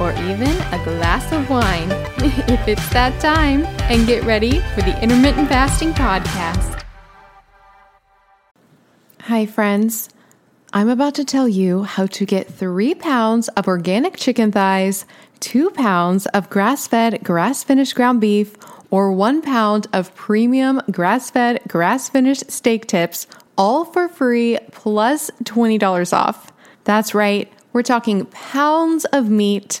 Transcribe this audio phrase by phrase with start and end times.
[0.00, 1.90] or even a glass of wine
[2.48, 6.82] if it's that time, and get ready for the Intermittent Fasting Podcast.
[9.22, 10.10] Hi, friends.
[10.72, 15.06] I'm about to tell you how to get three pounds of organic chicken thighs,
[15.40, 18.56] two pounds of grass fed, grass finished ground beef,
[18.90, 25.30] or one pound of premium grass fed, grass finished steak tips, all for free plus
[25.44, 26.52] $20 off.
[26.84, 29.80] That's right, we're talking pounds of meat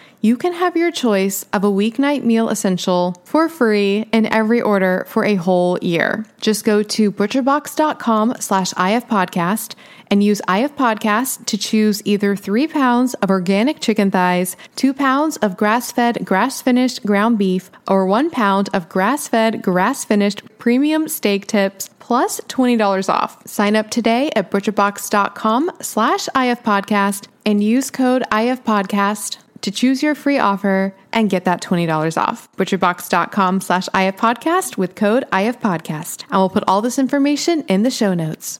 [0.23, 5.03] you can have your choice of a weeknight meal essential for free in every order
[5.07, 6.25] for a whole year.
[6.39, 9.73] Just go to butcherbox.com slash ifpodcast
[10.11, 15.57] and use ifpodcast to choose either three pounds of organic chicken thighs, two pounds of
[15.57, 23.09] grass-fed, grass-finished ground beef, or one pound of grass-fed, grass-finished premium steak tips plus $20
[23.09, 23.41] off.
[23.47, 30.39] Sign up today at butcherbox.com slash ifpodcast and use code ifpodcast to choose your free
[30.39, 32.51] offer and get that $20 off.
[32.57, 36.23] Butcherbox.com slash ifpodcast with code ifpodcast.
[36.23, 38.59] And we'll put all this information in the show notes.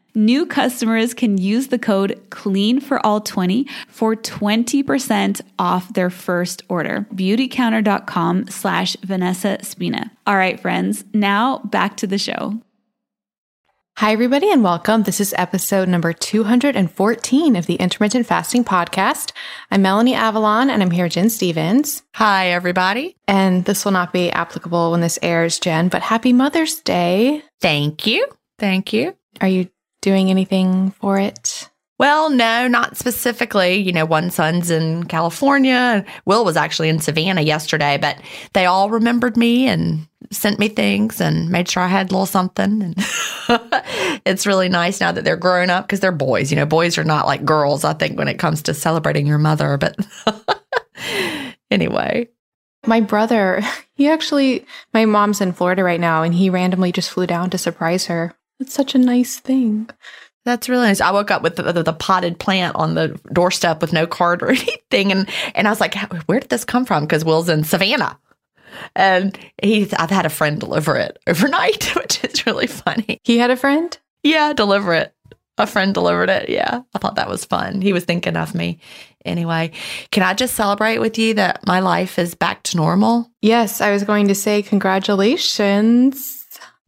[0.13, 6.63] New customers can use the code CLEAN for all 20 for 20% off their first
[6.67, 7.07] order.
[7.13, 10.11] Beautycounter.com slash Vanessa Spina.
[10.27, 12.59] All right, friends, now back to the show.
[13.97, 15.03] Hi, everybody, and welcome.
[15.03, 19.31] This is episode number 214 of the Intermittent Fasting Podcast.
[19.69, 22.01] I'm Melanie Avalon, and I'm here with Jen Stephens.
[22.15, 23.15] Hi, everybody.
[23.27, 27.43] And this will not be applicable when this airs, Jen, but happy Mother's Day.
[27.61, 28.27] Thank you.
[28.57, 29.15] Thank you.
[29.39, 29.69] Are you
[30.01, 31.69] doing anything for it?
[32.01, 33.75] Well, no, not specifically.
[33.75, 36.03] You know, one son's in California.
[36.25, 38.19] Will was actually in Savannah yesterday, but
[38.53, 42.25] they all remembered me and sent me things and made sure I had a little
[42.25, 42.81] something.
[42.81, 42.95] And
[44.25, 46.49] it's really nice now that they're grown up because they're boys.
[46.49, 49.37] You know, boys are not like girls, I think, when it comes to celebrating your
[49.37, 49.77] mother.
[49.77, 49.95] But
[51.69, 52.29] anyway.
[52.87, 53.61] My brother,
[53.93, 57.59] he actually, my mom's in Florida right now, and he randomly just flew down to
[57.59, 59.89] surprise her it's such a nice thing.
[60.43, 61.01] That's really nice.
[61.01, 64.41] I woke up with the, the, the, potted plant on the doorstep with no card
[64.41, 67.63] or anything, and and I was like, "Where did this come from?" Because Will's in
[67.63, 68.17] Savannah,
[68.95, 73.19] and he I've had a friend deliver it overnight, which is really funny.
[73.23, 73.97] He had a friend.
[74.23, 75.13] Yeah, deliver it.
[75.57, 76.49] A friend delivered it.
[76.49, 77.81] Yeah, I thought that was fun.
[77.81, 78.79] He was thinking of me.
[79.25, 79.71] Anyway,
[80.09, 83.29] can I just celebrate with you that my life is back to normal?
[83.43, 86.40] Yes, I was going to say congratulations.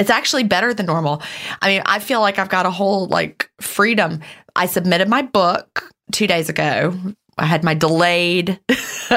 [0.03, 1.21] It's actually better than normal.
[1.61, 4.19] I mean, I feel like I've got a whole like freedom.
[4.53, 6.93] I submitted my book two days ago.
[7.37, 8.59] I had my delayed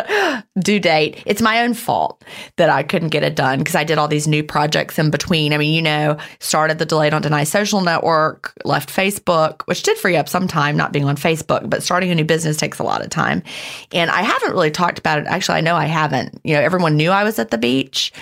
[0.61, 1.25] due date.
[1.27, 4.29] It's my own fault that I couldn't get it done because I did all these
[4.29, 5.53] new projects in between.
[5.53, 9.99] I mean, you know, started the Delay Don't Deny social network, left Facebook, which did
[9.99, 12.85] free up some time not being on Facebook, but starting a new business takes a
[12.85, 13.43] lot of time.
[13.91, 15.27] And I haven't really talked about it.
[15.27, 16.41] Actually, I know I haven't.
[16.45, 18.13] You know, everyone knew I was at the beach.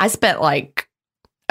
[0.00, 0.89] I spent like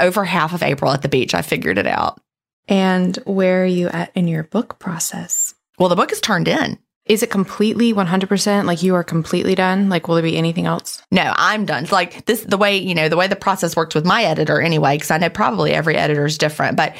[0.00, 1.34] over half of April at the beach.
[1.34, 2.20] I figured it out.
[2.68, 5.54] And where are you at in your book process?
[5.78, 6.78] Well, the book is turned in.
[7.10, 9.88] Is it completely 100% like you are completely done?
[9.88, 11.02] Like, will there be anything else?
[11.10, 11.88] No, I'm done.
[11.90, 14.94] Like, this, the way, you know, the way the process works with my editor anyway,
[14.94, 16.76] because I know probably every editor is different.
[16.76, 16.94] But,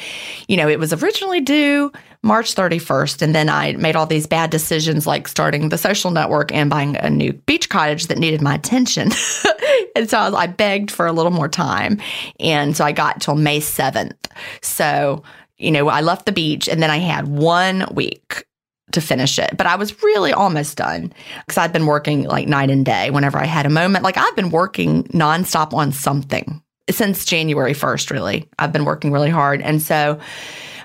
[0.49, 3.21] you know, it was originally due March 31st.
[3.21, 6.97] And then I made all these bad decisions like starting the social network and buying
[6.97, 9.11] a new beach cottage that needed my attention.
[9.95, 12.01] and so I, was, I begged for a little more time.
[12.37, 14.27] And so I got till May 7th.
[14.61, 15.23] So,
[15.57, 18.45] you know, I left the beach and then I had one week
[18.91, 19.55] to finish it.
[19.57, 21.13] But I was really almost done
[21.45, 24.03] because I'd been working like night and day whenever I had a moment.
[24.03, 28.49] Like I've been working nonstop on something since January 1st, really.
[28.59, 29.61] I've been working really hard.
[29.61, 30.19] And so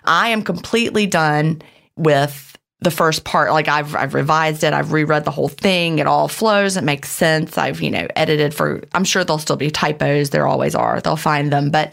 [0.04, 1.62] I am completely done
[1.96, 3.52] with the first part.
[3.52, 5.98] Like I've I've revised it, I've reread the whole thing.
[5.98, 6.76] It all flows.
[6.76, 7.56] It makes sense.
[7.58, 8.82] I've you know edited for.
[8.92, 10.30] I'm sure there'll still be typos.
[10.30, 11.00] There always are.
[11.00, 11.92] They'll find them, but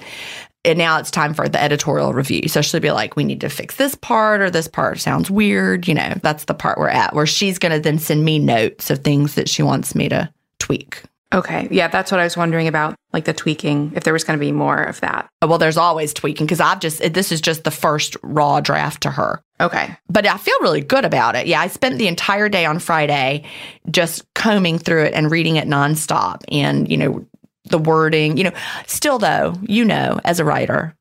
[0.65, 2.47] and now it's time for the editorial review.
[2.47, 5.87] So she'll be like, we need to fix this part or this part sounds weird.
[5.87, 8.89] You know, that's the part we're at where she's going to then send me notes
[8.89, 11.03] of things that she wants me to tweak.
[11.33, 11.67] Okay.
[11.71, 14.45] Yeah, that's what I was wondering about, like the tweaking, if there was going to
[14.45, 15.27] be more of that.
[15.41, 19.01] Uh, well, there's always tweaking because I've just, this is just the first raw draft
[19.01, 19.41] to her.
[19.59, 19.97] Okay.
[20.09, 21.47] But I feel really good about it.
[21.47, 23.45] Yeah, I spent the entire day on Friday
[23.89, 27.25] just combing through it and reading it nonstop and, you know,
[27.65, 28.53] the wording, you know,
[28.87, 30.95] still though, you know, as a writer,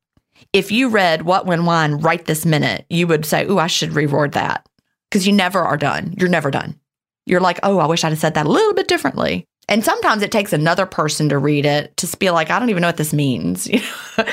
[0.52, 3.90] if you read What When Wine right this minute, you would say, Ooh, I should
[3.90, 4.68] reword that
[5.10, 6.14] because you never are done.
[6.18, 6.78] You're never done.
[7.26, 9.46] You're like, Oh, I wish I'd have said that a little bit differently.
[9.68, 12.80] And sometimes it takes another person to read it to be like, I don't even
[12.80, 13.68] know what this means.
[13.70, 13.82] You're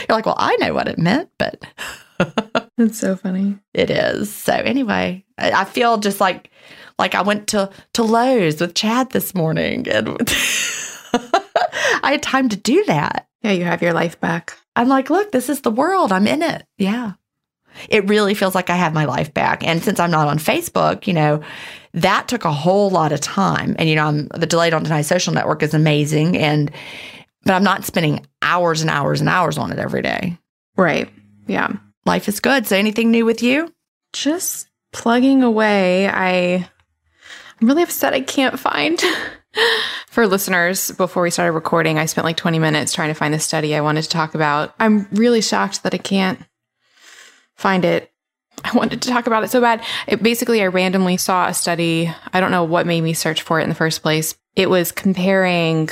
[0.10, 1.64] like, well, I know what it meant, but
[2.78, 3.58] it's so funny.
[3.74, 4.34] It is.
[4.34, 6.52] So anyway, I feel just like
[6.98, 10.18] like I went to to Lowe's with Chad this morning and
[12.10, 13.28] I had time to do that.
[13.44, 14.58] Yeah, you have your life back.
[14.76, 16.12] I'm like, look, this is the world.
[16.12, 16.66] I'm in it.
[16.80, 17.12] Yeah.
[17.88, 19.64] It really feels like I have my life back.
[19.64, 21.44] And since I'm not on Facebook, you know,
[21.94, 23.76] that took a whole lot of time.
[23.78, 26.36] And, you know, I'm, the Delay Don't Deny social network is amazing.
[26.36, 26.72] And,
[27.44, 30.36] but I'm not spending hours and hours and hours on it every day.
[30.78, 31.12] Right.
[31.46, 31.74] Yeah.
[32.08, 32.66] Life is good.
[32.66, 33.72] So anything new with you?
[34.14, 36.10] Just plugging away.
[36.10, 36.68] I,
[37.62, 39.00] I'm really upset I can't find.
[40.08, 43.40] For listeners, before we started recording, I spent like 20 minutes trying to find the
[43.40, 44.74] study I wanted to talk about.
[44.80, 46.40] I'm really shocked that I can't
[47.56, 48.12] find it.
[48.64, 49.82] I wanted to talk about it so bad.
[50.08, 52.14] It, basically, I randomly saw a study.
[52.34, 54.36] I don't know what made me search for it in the first place.
[54.56, 55.90] It was comparing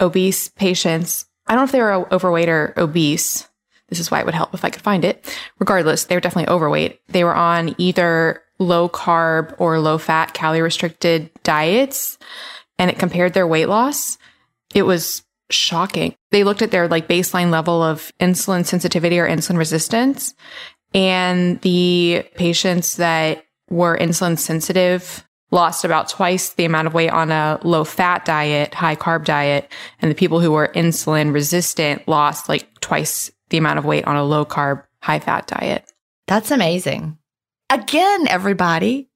[0.00, 1.26] obese patients.
[1.46, 3.46] I don't know if they were overweight or obese.
[3.88, 5.36] This is why it would help if I could find it.
[5.58, 7.00] Regardless, they were definitely overweight.
[7.08, 12.18] They were on either low carb or low fat, calorie restricted diets
[12.80, 14.16] and it compared their weight loss.
[14.74, 16.14] It was shocking.
[16.30, 20.34] They looked at their like baseline level of insulin sensitivity or insulin resistance
[20.94, 27.30] and the patients that were insulin sensitive lost about twice the amount of weight on
[27.30, 29.70] a low fat diet, high carb diet.
[30.00, 34.16] And the people who were insulin resistant lost like twice the amount of weight on
[34.16, 35.92] a low carb, high fat diet.
[36.26, 37.18] That's amazing.
[37.68, 39.10] Again, everybody,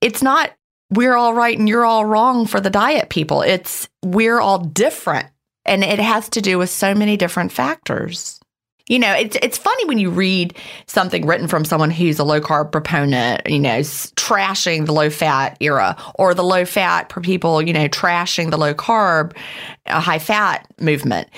[0.00, 0.50] it's not
[0.90, 3.42] we're all right and you're all wrong for the diet people.
[3.42, 5.26] It's we're all different.
[5.64, 8.40] And it has to do with so many different factors.
[8.86, 12.40] You know, it's it's funny when you read something written from someone who's a low
[12.40, 17.60] carb proponent, you know, trashing the low fat era, or the low fat for people,
[17.60, 19.36] you know, trashing the low carb,
[19.84, 21.28] uh, high fat movement.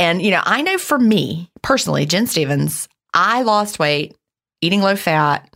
[0.00, 4.16] And you know, I know for me personally, Jen Stephens, I lost weight
[4.60, 5.48] eating low fat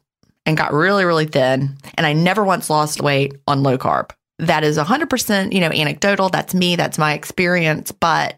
[0.46, 1.76] and got really, really thin.
[1.94, 4.10] And I never once lost weight on low carb.
[4.38, 6.30] That is 100%, you know, anecdotal.
[6.30, 6.76] That's me.
[6.76, 7.92] That's my experience.
[7.92, 8.36] But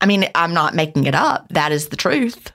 [0.00, 1.46] I mean, I'm not making it up.
[1.50, 2.52] That is the truth.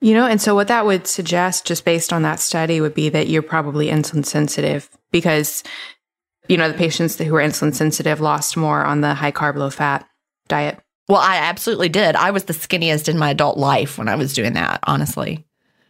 [0.00, 3.08] You know, and so what that would suggest, just based on that study, would be
[3.08, 5.62] that you're probably insulin sensitive because,
[6.46, 9.70] you know, the patients who were insulin sensitive lost more on the high carb, low
[9.70, 10.06] fat
[10.46, 10.78] diet.
[11.08, 12.16] Well, I absolutely did.
[12.16, 15.46] I was the skinniest in my adult life when I was doing that, honestly.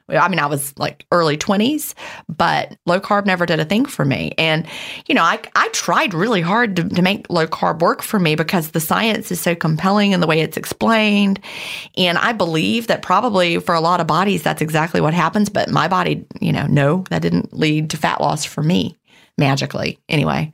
[0.09, 1.95] I mean, I was like early 20s,
[2.29, 4.33] but low carb never did a thing for me.
[4.37, 4.67] And,
[5.07, 8.35] you know, I, I tried really hard to, to make low carb work for me
[8.35, 11.41] because the science is so compelling and the way it's explained.
[11.97, 15.49] And I believe that probably for a lot of bodies, that's exactly what happens.
[15.49, 18.99] But my body, you know, no, that didn't lead to fat loss for me
[19.39, 19.99] magically.
[20.09, 20.53] Anyway.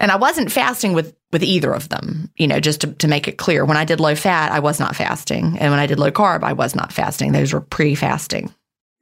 [0.00, 3.28] And I wasn't fasting with with either of them, you know, just to, to make
[3.28, 3.64] it clear.
[3.64, 5.58] When I did low fat, I was not fasting.
[5.58, 7.30] And when I did low carb, I was not fasting.
[7.30, 8.52] Those were pre fasting.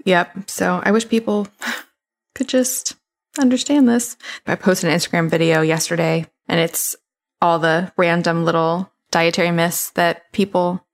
[0.05, 0.50] Yep.
[0.50, 1.49] So I wish people
[2.35, 2.97] could just
[3.38, 4.17] understand this.
[4.47, 6.97] I posted an Instagram video yesterday and it's
[7.40, 10.85] all the random little dietary myths that people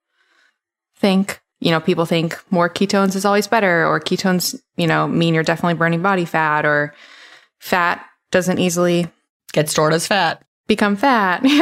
[0.97, 1.41] think.
[1.61, 5.43] You know, people think more ketones is always better, or ketones, you know, mean you're
[5.43, 6.95] definitely burning body fat, or
[7.59, 9.07] fat doesn't easily
[9.55, 11.43] get stored as fat become fat.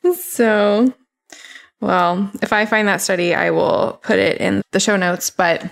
[0.00, 0.14] Yeah.
[0.14, 0.94] so,
[1.80, 5.28] well, if I find that study, I will put it in the show notes.
[5.30, 5.68] But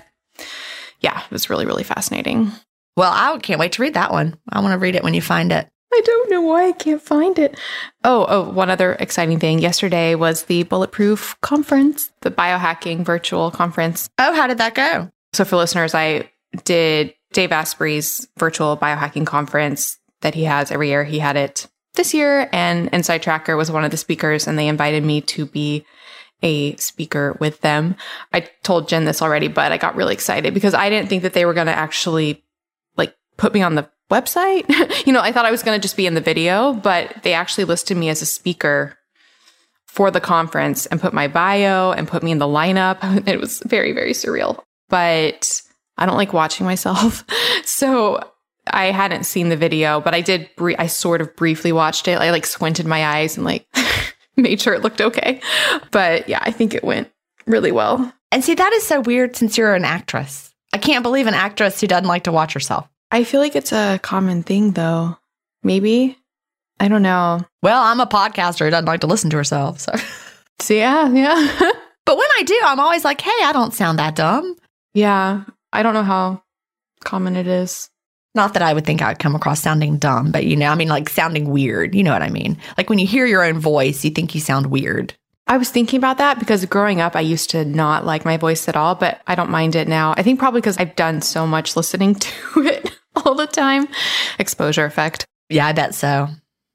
[1.00, 2.50] yeah, it was really, really fascinating.
[2.96, 4.36] Well, I can't wait to read that one.
[4.50, 5.68] I want to read it when you find it.
[5.94, 7.58] I don't know why I can't find it.
[8.02, 9.60] Oh, oh, one other exciting thing.
[9.60, 14.10] Yesterday was the Bulletproof conference, the biohacking virtual conference.
[14.18, 15.08] Oh, how did that go?
[15.34, 16.30] So for listeners, I
[16.64, 21.04] did Dave Asprey's virtual biohacking conference that he has every year.
[21.04, 24.68] He had it this year, and Inside Tracker was one of the speakers, and they
[24.68, 25.84] invited me to be
[26.42, 27.96] a speaker with them.
[28.32, 31.32] I told Jen this already, but I got really excited because I didn't think that
[31.32, 32.44] they were going to actually
[32.96, 34.66] like put me on the website.
[35.06, 37.32] you know, I thought I was going to just be in the video, but they
[37.32, 38.96] actually listed me as a speaker
[39.86, 42.98] for the conference and put my bio and put me in the lineup.
[43.26, 44.62] It was very, very surreal.
[44.88, 45.62] But
[45.96, 47.24] I don't like watching myself.
[47.64, 48.20] so
[48.72, 52.18] I hadn't seen the video, but I did, br- I sort of briefly watched it.
[52.18, 53.66] I like squinted my eyes and like
[54.36, 55.40] made sure it looked okay.
[55.90, 57.10] But yeah, I think it went
[57.46, 58.12] really well.
[58.32, 60.52] And see, that is so weird since you're an actress.
[60.72, 62.88] I can't believe an actress who doesn't like to watch herself.
[63.10, 65.16] I feel like it's a common thing though.
[65.62, 66.18] Maybe.
[66.80, 67.40] I don't know.
[67.62, 69.80] Well, I'm a podcaster who doesn't like to listen to herself.
[69.80, 69.92] So,
[70.60, 71.34] So yeah, yeah.
[72.04, 74.56] but when I do, I'm always like, hey, I don't sound that dumb.
[74.94, 75.44] yeah.
[75.72, 76.42] I don't know how
[77.04, 77.90] common it is.
[78.36, 80.88] Not that I would think I'd come across sounding dumb, but you know, I mean,
[80.88, 81.94] like sounding weird.
[81.94, 82.58] You know what I mean?
[82.78, 85.14] Like when you hear your own voice, you think you sound weird.
[85.48, 88.68] I was thinking about that because growing up, I used to not like my voice
[88.68, 90.14] at all, but I don't mind it now.
[90.16, 93.88] I think probably because I've done so much listening to it all the time.
[94.38, 95.24] Exposure effect.
[95.48, 96.28] Yeah, I bet so.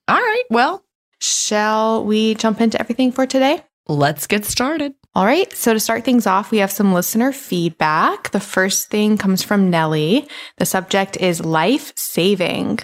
[0.07, 0.43] All right.
[0.49, 0.83] Well,
[1.23, 3.63] Shall we jump into everything for today?
[3.87, 4.93] let's get started.
[5.13, 5.51] All right.
[5.51, 8.31] So to start things off, we have some listener feedback.
[8.31, 10.25] The first thing comes from Nellie.
[10.57, 12.79] The subject is life saving.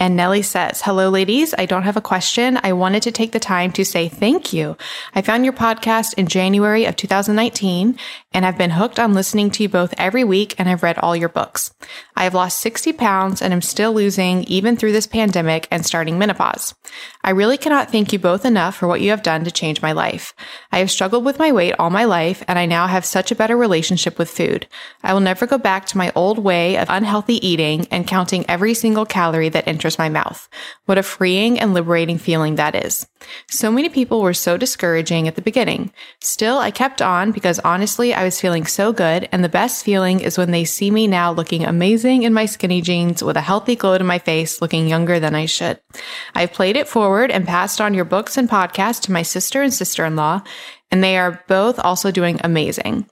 [0.00, 1.54] And Nellie says, Hello, ladies.
[1.56, 2.58] I don't have a question.
[2.64, 4.78] I wanted to take the time to say thank you.
[5.14, 7.96] I found your podcast in January of 2019
[8.32, 11.14] and I've been hooked on listening to you both every week and I've read all
[11.14, 11.74] your books.
[12.16, 16.18] I have lost 60 pounds and am still losing even through this pandemic and starting
[16.18, 16.74] menopause.
[17.22, 19.92] I really cannot thank you both enough for what you have done to change my
[19.92, 20.34] life.
[20.72, 23.34] I have struggled with my weight all my life and I now have such a
[23.34, 24.66] better relationship with food.
[25.02, 28.72] I will never go back to my old way of unhealthy eating and counting every
[28.72, 30.48] single calorie that enters my mouth.
[30.86, 33.06] What a freeing and liberating feeling that is.
[33.50, 35.92] So many people were so discouraging at the beginning.
[36.22, 40.20] Still, I kept on because honestly, I was feeling so good and the best feeling
[40.20, 43.76] is when they see me now looking amazing in my skinny jeans with a healthy
[43.76, 45.78] glow to my face, looking younger than I should.
[46.34, 49.72] I've played it forward and passed on your books and podcasts to my sister and
[49.72, 50.42] sister in law,
[50.90, 53.06] and they are both also doing amazing.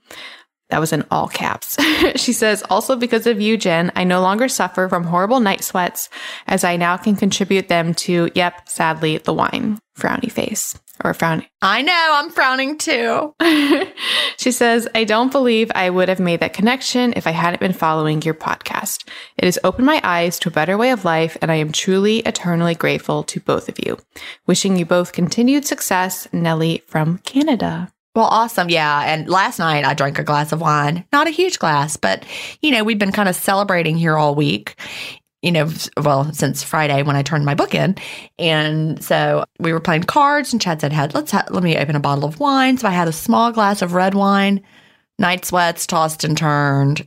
[0.70, 1.76] That was in all caps.
[2.16, 6.10] she says, also because of you, Jen, I no longer suffer from horrible night sweats
[6.46, 9.78] as I now can contribute them to, yep, sadly, the wine.
[9.96, 11.46] Frowny face or frowny.
[11.62, 13.34] I know I'm frowning too.
[14.36, 17.72] she says, I don't believe I would have made that connection if I hadn't been
[17.72, 19.08] following your podcast.
[19.36, 22.18] It has opened my eyes to a better way of life, and I am truly
[22.20, 23.98] eternally grateful to both of you.
[24.46, 27.92] Wishing you both continued success, Nellie from Canada.
[28.18, 28.68] Well, awesome.
[28.68, 29.04] Yeah.
[29.06, 32.24] And last night I drank a glass of wine, not a huge glass, but,
[32.60, 34.74] you know, we've been kind of celebrating here all week,
[35.42, 37.96] you know, well, since Friday when I turned my book in.
[38.38, 41.96] And so we were playing cards and Chad said, hey, let's ha- let me open
[41.96, 42.76] a bottle of wine.
[42.78, 44.62] So I had a small glass of red wine,
[45.18, 47.06] night sweats, tossed and turned.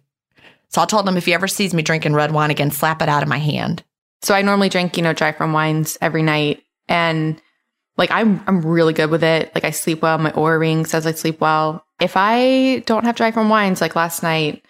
[0.69, 3.09] So I told him if he ever sees me drinking red wine again, slap it
[3.09, 3.83] out of my hand.
[4.21, 6.63] So I normally drink, you know, Dry Farm Wines every night.
[6.87, 7.41] And
[7.97, 9.53] like I'm I'm really good with it.
[9.53, 10.17] Like I sleep well.
[10.17, 11.85] My Oura ring says I sleep well.
[11.99, 14.65] If I don't have Dry Farm Wines, like last night,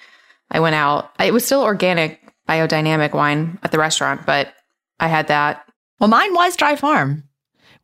[0.50, 1.12] I went out.
[1.20, 4.54] It was still organic biodynamic wine at the restaurant, but
[5.00, 5.68] I had that.
[6.00, 7.24] Well, mine was Dry Farm.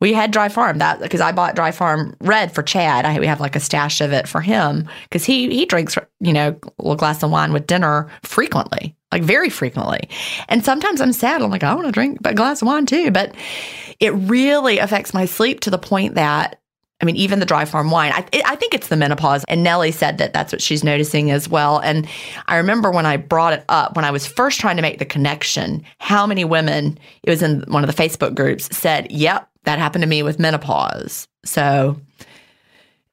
[0.00, 3.04] We had Dry Farm that because I bought Dry Farm Red for Chad.
[3.04, 6.32] I we have like a stash of it for him because he he drinks you
[6.32, 10.08] know a little glass of wine with dinner frequently, like very frequently.
[10.48, 11.42] And sometimes I'm sad.
[11.42, 13.34] I'm like I want to drink a glass of wine too, but
[13.98, 16.60] it really affects my sleep to the point that
[17.00, 19.44] I mean, even the dry farm wine, I, I think it's the menopause.
[19.46, 21.78] And Nellie said that that's what she's noticing as well.
[21.78, 22.08] And
[22.46, 25.04] I remember when I brought it up, when I was first trying to make the
[25.04, 29.78] connection, how many women, it was in one of the Facebook groups, said, Yep, that
[29.78, 31.28] happened to me with menopause.
[31.44, 32.00] So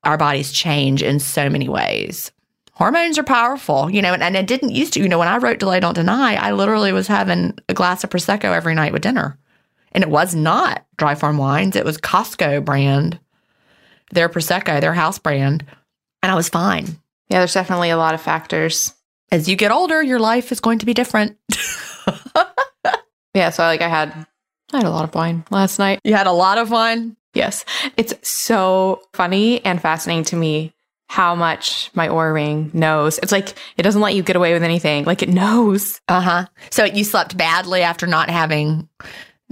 [0.04, 2.32] our bodies change in so many ways.
[2.74, 5.38] Hormones are powerful, you know, and, and it didn't used to, you know, when I
[5.38, 9.04] wrote Delay Don't Deny, I literally was having a glass of Prosecco every night with
[9.04, 9.38] dinner.
[9.91, 13.19] And it was not dry farm wines, it was Costco brand
[14.11, 15.65] their Prosecco, their house brand,
[16.21, 16.85] and I was fine.
[17.29, 18.93] Yeah, there's definitely a lot of factors.
[19.31, 21.37] As you get older, your life is going to be different.
[23.35, 24.25] Yeah, so like I had
[24.73, 25.99] I had a lot of wine last night.
[26.05, 27.17] you had a lot of wine.
[27.33, 27.65] Yes.
[27.97, 30.73] It's so funny and fascinating to me
[31.09, 33.17] how much my Oura ring knows.
[33.19, 35.03] It's like it doesn't let you get away with anything.
[35.03, 35.99] Like it knows.
[36.07, 36.45] Uh huh.
[36.71, 38.87] So you slept badly after not having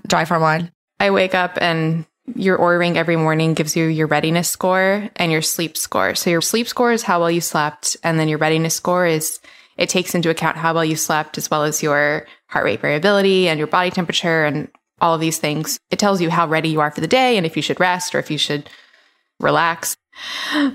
[0.07, 0.71] dry farm wine.
[1.01, 2.05] I wake up and
[2.35, 6.15] your Oura ring every morning gives you your readiness score and your sleep score.
[6.15, 9.39] So your sleep score is how well you slept, and then your readiness score is
[9.77, 13.49] it takes into account how well you slept as well as your heart rate variability
[13.49, 14.69] and your body temperature and
[15.01, 15.79] all of these things.
[15.91, 18.15] It tells you how ready you are for the day and if you should rest
[18.15, 18.69] or if you should
[19.39, 19.97] relax.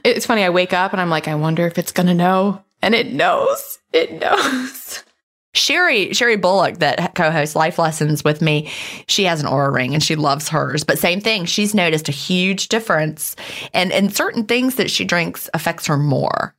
[0.05, 2.63] It's funny, I wake up and I'm like, I wonder if it's gonna know.
[2.83, 3.79] And it knows.
[3.93, 5.05] It knows.
[5.59, 8.71] Sheri, Sheri Bullock, that co-hosts Life Lessons with me,
[9.07, 10.85] she has an Oura ring and she loves hers.
[10.85, 13.37] But same thing, she's noticed a huge difference,
[13.75, 16.55] and and certain things that she drinks affects her more.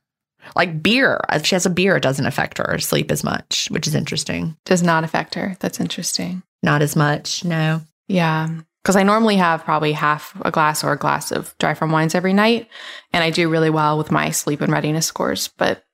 [0.56, 3.86] Like beer, if she has a beer, it doesn't affect her sleep as much, which
[3.86, 4.56] is interesting.
[4.64, 5.56] Does not affect her.
[5.60, 6.42] That's interesting.
[6.62, 7.82] Not as much, no.
[8.08, 8.48] Yeah.
[8.82, 12.14] Because I normally have probably half a glass or a glass of dry farm wines
[12.14, 12.68] every night.
[13.12, 15.48] And I do really well with my sleep and readiness scores.
[15.48, 15.84] But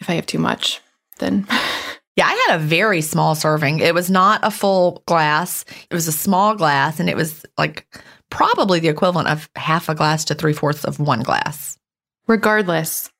[0.00, 0.80] if I have too much,
[1.20, 1.46] then.
[2.16, 3.78] Yeah, I had a very small serving.
[3.78, 7.86] It was not a full glass, it was a small glass, and it was like
[8.30, 11.78] probably the equivalent of half a glass to three fourths of one glass.
[12.26, 13.10] Regardless,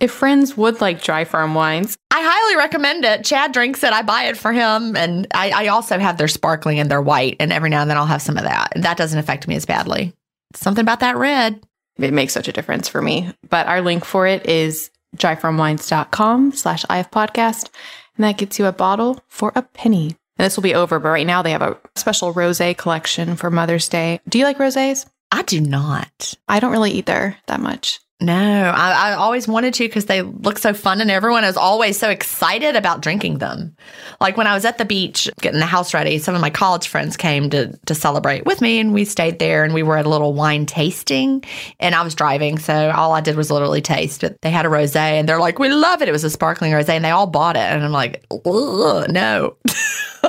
[0.00, 3.24] if friends would like dry farm wines, I highly recommend it.
[3.24, 3.92] Chad drinks it.
[3.92, 4.96] I buy it for him.
[4.96, 7.36] And I, I also have their sparkling and their white.
[7.38, 8.72] And every now and then I'll have some of that.
[8.74, 10.14] And that doesn't affect me as badly.
[10.54, 11.62] Something about that red.
[11.98, 13.32] it makes such a difference for me.
[13.48, 17.68] But our link for it is dryfarmwines.com slash IF podcast.
[18.16, 20.16] And that gets you a bottle for a penny.
[20.38, 23.50] And this will be over, but right now they have a special rose collection for
[23.50, 24.20] Mother's Day.
[24.28, 25.06] Do you like roses?
[25.30, 26.34] I do not.
[26.48, 28.00] I don't really either that much.
[28.22, 31.98] No, I, I always wanted to because they look so fun, and everyone is always
[31.98, 33.74] so excited about drinking them.
[34.20, 36.88] Like when I was at the beach getting the house ready, some of my college
[36.88, 40.04] friends came to to celebrate with me, and we stayed there, and we were at
[40.04, 41.42] a little wine tasting.
[41.78, 44.20] And I was driving, so all I did was literally taste.
[44.20, 46.72] But they had a rosé, and they're like, "We love it." It was a sparkling
[46.72, 49.56] rosé, and they all bought it, and I'm like, "No,"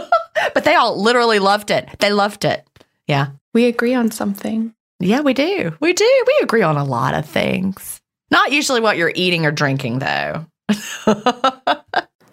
[0.53, 1.89] but they all literally loved it.
[1.99, 2.65] They loved it.
[3.05, 3.27] Yeah.
[3.53, 4.73] We agree on something.
[5.01, 5.75] Yeah, we do.
[5.79, 6.23] We do.
[6.27, 7.99] We agree on a lot of things.
[8.29, 10.45] Not usually what you're eating or drinking, though.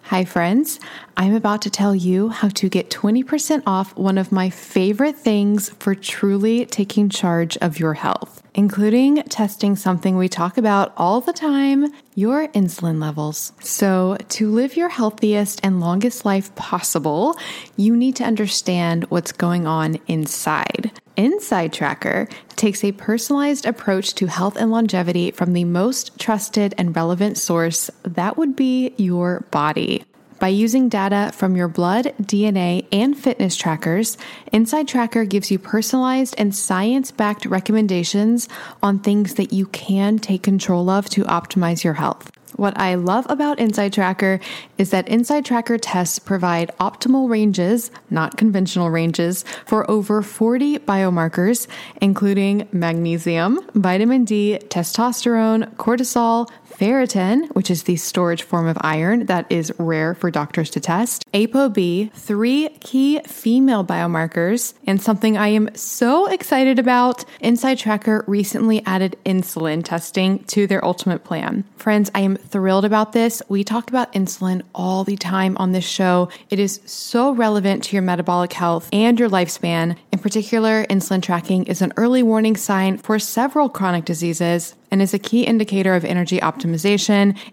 [0.03, 0.79] Hi, friends.
[1.17, 5.69] I'm about to tell you how to get 20% off one of my favorite things
[5.79, 11.33] for truly taking charge of your health, including testing something we talk about all the
[11.33, 13.53] time your insulin levels.
[13.61, 17.37] So, to live your healthiest and longest life possible,
[17.77, 20.91] you need to understand what's going on inside.
[21.15, 26.95] Inside Tracker takes a personalized approach to health and longevity from the most trusted and
[26.95, 30.05] relevant source that would be your body.
[30.39, 34.17] By using data from your blood, DNA, and fitness trackers,
[34.53, 38.47] Inside Tracker gives you personalized and science backed recommendations
[38.81, 42.31] on things that you can take control of to optimize your health.
[42.55, 44.39] What I love about Inside Tracker
[44.77, 51.67] is that Inside Tracker tests provide optimal ranges, not conventional ranges, for over 40 biomarkers,
[52.01, 56.49] including magnesium, vitamin D, testosterone, cortisol,
[56.79, 61.29] ferritin, which is the storage form of iron that is rare for doctors to test,
[61.33, 67.25] ApoB, three key female biomarkers, and something I am so excited about.
[67.41, 71.65] Inside Tracker recently added insulin testing to their ultimate plan.
[71.75, 73.41] Friends, I am thrilled about this.
[73.49, 76.29] We talk about insulin all the time on this show.
[76.49, 79.97] It is so relevant to your metabolic health and your lifespan.
[80.13, 85.13] In particular, insulin tracking is an early warning sign for several chronic diseases and is
[85.13, 86.68] a key indicator of energy optimization.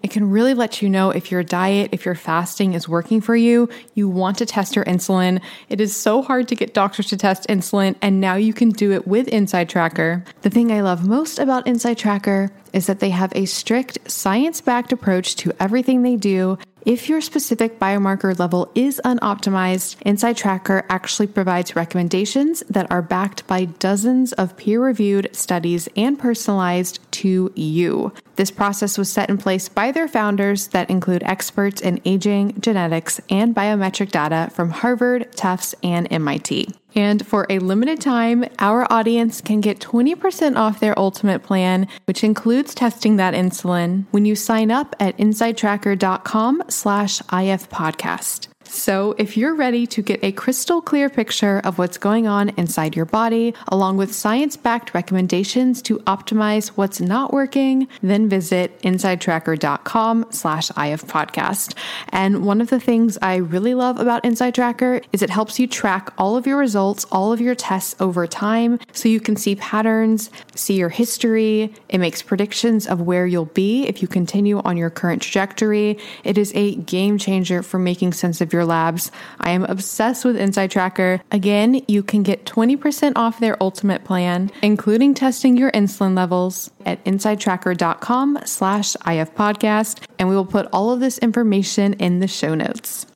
[0.02, 3.36] It can really let you know if your diet, if your fasting is working for
[3.36, 3.68] you.
[3.94, 5.40] You want to test your insulin.
[5.68, 8.92] It is so hard to get doctors to test insulin, and now you can do
[8.92, 10.24] it with Inside Tracker.
[10.42, 14.60] The thing I love most about Inside Tracker is that they have a strict science
[14.60, 16.58] backed approach to everything they do.
[16.86, 23.44] If your specific biomarker level is unoptimized, Inside Tracker actually provides recommendations that are backed
[23.48, 28.12] by dozens of peer reviewed studies and personalized to you.
[28.36, 33.20] This process was set in place by their founders that include experts in aging, genetics,
[33.28, 36.68] and biometric data from Harvard, Tufts, and MIT.
[36.96, 42.24] And for a limited time, our audience can get 20% off their ultimate plan, which
[42.24, 48.48] includes testing that insulin when you sign up at insidetracker.com slash if podcast.
[48.68, 52.96] So, if you're ready to get a crystal clear picture of what's going on inside
[52.96, 60.26] your body, along with science backed recommendations to optimize what's not working, then visit insidetracker.com
[60.30, 61.74] slash IF podcast.
[62.10, 65.66] And one of the things I really love about Inside Tracker is it helps you
[65.66, 69.56] track all of your results, all of your tests over time, so you can see
[69.56, 71.72] patterns, see your history.
[71.88, 75.98] It makes predictions of where you'll be if you continue on your current trajectory.
[76.24, 79.10] It is a game changer for making sense of your labs.
[79.40, 81.20] I am obsessed with Inside Tracker.
[81.30, 87.04] Again, you can get 20% off their ultimate plan, including testing your insulin levels at
[87.04, 90.06] insidetracker.com slash IF podcast.
[90.18, 93.06] And we will put all of this information in the show notes.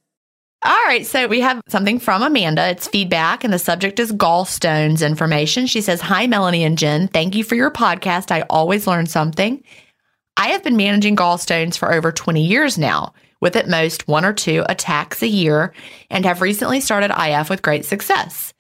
[0.63, 2.69] All right, so we have something from Amanda.
[2.69, 5.67] It's feedback, and the subject is gallstones information.
[5.67, 7.09] She says, Hi, Melanie and Jen.
[7.09, 8.31] Thank you for your podcast.
[8.31, 9.65] I always learn something.
[10.37, 13.15] I have been managing gallstones for over 20 years now.
[13.41, 15.73] With at most one or two attacks a year
[16.11, 18.53] and have recently started IF with great success.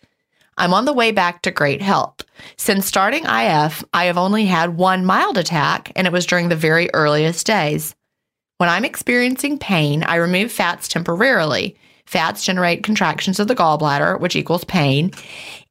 [0.57, 2.23] I'm on the way back to great health.
[2.57, 6.57] Since starting IF, I have only had one mild attack, and it was during the
[6.57, 7.95] very earliest days.
[8.59, 11.79] When I'm experiencing pain, I remove fats temporarily.
[12.05, 15.13] Fats generate contractions of the gallbladder, which equals pain,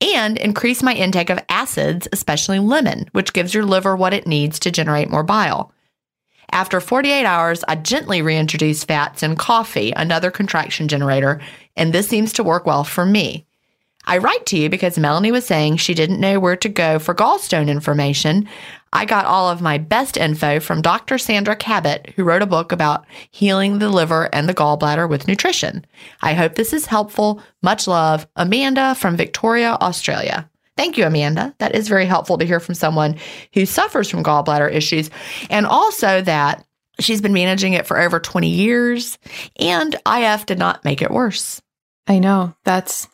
[0.01, 4.57] and increase my intake of acids, especially lemon, which gives your liver what it needs
[4.59, 5.71] to generate more bile.
[6.51, 11.41] After 48 hours, I gently reintroduce fats in coffee, another contraction generator,
[11.75, 13.45] and this seems to work well for me.
[14.05, 17.13] I write to you because Melanie was saying she didn't know where to go for
[17.13, 18.47] gallstone information.
[18.91, 21.19] I got all of my best info from Dr.
[21.19, 25.85] Sandra Cabot, who wrote a book about healing the liver and the gallbladder with nutrition.
[26.21, 27.43] I hope this is helpful.
[27.61, 30.49] Much love, Amanda from Victoria, Australia.
[30.79, 31.53] Thank you, Amanda.
[31.57, 33.17] That is very helpful to hear from someone
[33.53, 35.09] who suffers from gallbladder issues
[35.49, 36.65] and also that
[37.01, 39.17] she's been managing it for over 20 years
[39.59, 41.61] and IF did not make it worse.
[42.07, 42.55] I know.
[42.63, 43.09] That's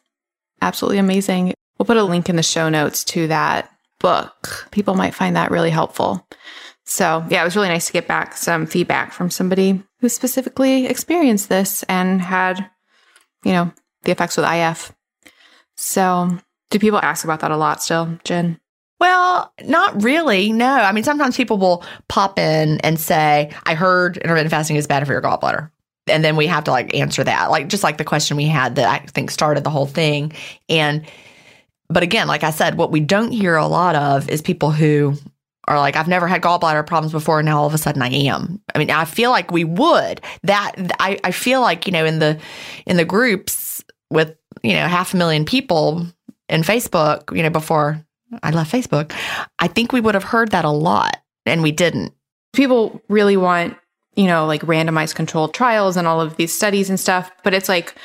[0.62, 1.56] absolutely amazing.
[1.80, 4.68] We'll put a link in the show notes to that book.
[4.70, 6.24] People might find that really helpful.
[6.84, 10.86] So, yeah, it was really nice to get back some feedback from somebody who specifically
[10.86, 12.70] experienced this and had,
[13.44, 13.74] you know,
[14.04, 14.94] the effects with IF.
[15.74, 16.38] So,
[16.70, 18.60] do people ask about that a lot still, Jen?
[19.00, 20.52] Well, not really.
[20.52, 20.74] No.
[20.74, 25.06] I mean, sometimes people will pop in and say, I heard intermittent fasting is bad
[25.06, 25.70] for your gallbladder
[26.08, 28.76] and then we have to like answer that like just like the question we had
[28.76, 30.32] that i think started the whole thing
[30.70, 31.06] and
[31.90, 35.14] but again like i said what we don't hear a lot of is people who
[35.68, 38.10] are like i've never had gallbladder problems before and now all of a sudden i
[38.10, 42.06] am i mean i feel like we would that i, I feel like you know
[42.06, 42.40] in the
[42.86, 46.06] in the groups with you know half a million people
[46.50, 48.04] in facebook you know before
[48.44, 49.14] i left facebook
[49.60, 52.14] i think we would have heard that a lot and we didn't
[52.54, 53.78] people really want
[54.16, 57.32] you know, like randomized controlled trials and all of these studies and stuff.
[57.44, 57.96] But it's like,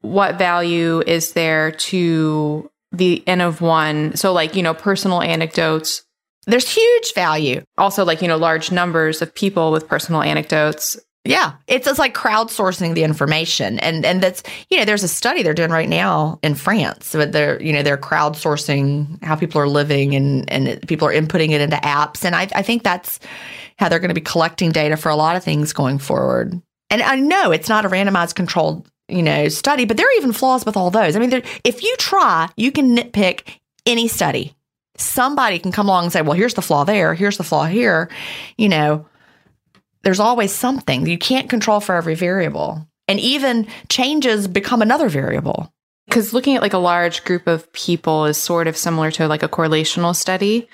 [0.00, 4.16] what value is there to the N of one?
[4.16, 6.02] So, like, you know, personal anecdotes.
[6.46, 7.62] There's huge value.
[7.76, 10.98] Also, like, you know, large numbers of people with personal anecdotes.
[11.24, 15.42] Yeah, it's just like crowdsourcing the information, and and that's you know there's a study
[15.42, 17.08] they're doing right now in France.
[17.08, 21.50] So they're you know they're crowdsourcing how people are living, and and people are inputting
[21.50, 23.20] it into apps, and I I think that's
[23.76, 26.60] how they're going to be collecting data for a lot of things going forward.
[26.88, 30.32] And I know it's not a randomized controlled, you know, study, but there are even
[30.32, 31.16] flaws with all those.
[31.16, 33.42] I mean, if you try, you can nitpick
[33.84, 34.54] any study.
[34.96, 38.08] Somebody can come along and say, "Well, here's the flaw there, here's the flaw here."
[38.56, 39.06] You know,
[40.02, 41.06] there's always something.
[41.06, 42.86] You can't control for every variable.
[43.08, 45.72] And even changes become another variable.
[46.06, 49.42] Because looking at like a large group of people is sort of similar to like
[49.42, 50.68] a correlational study.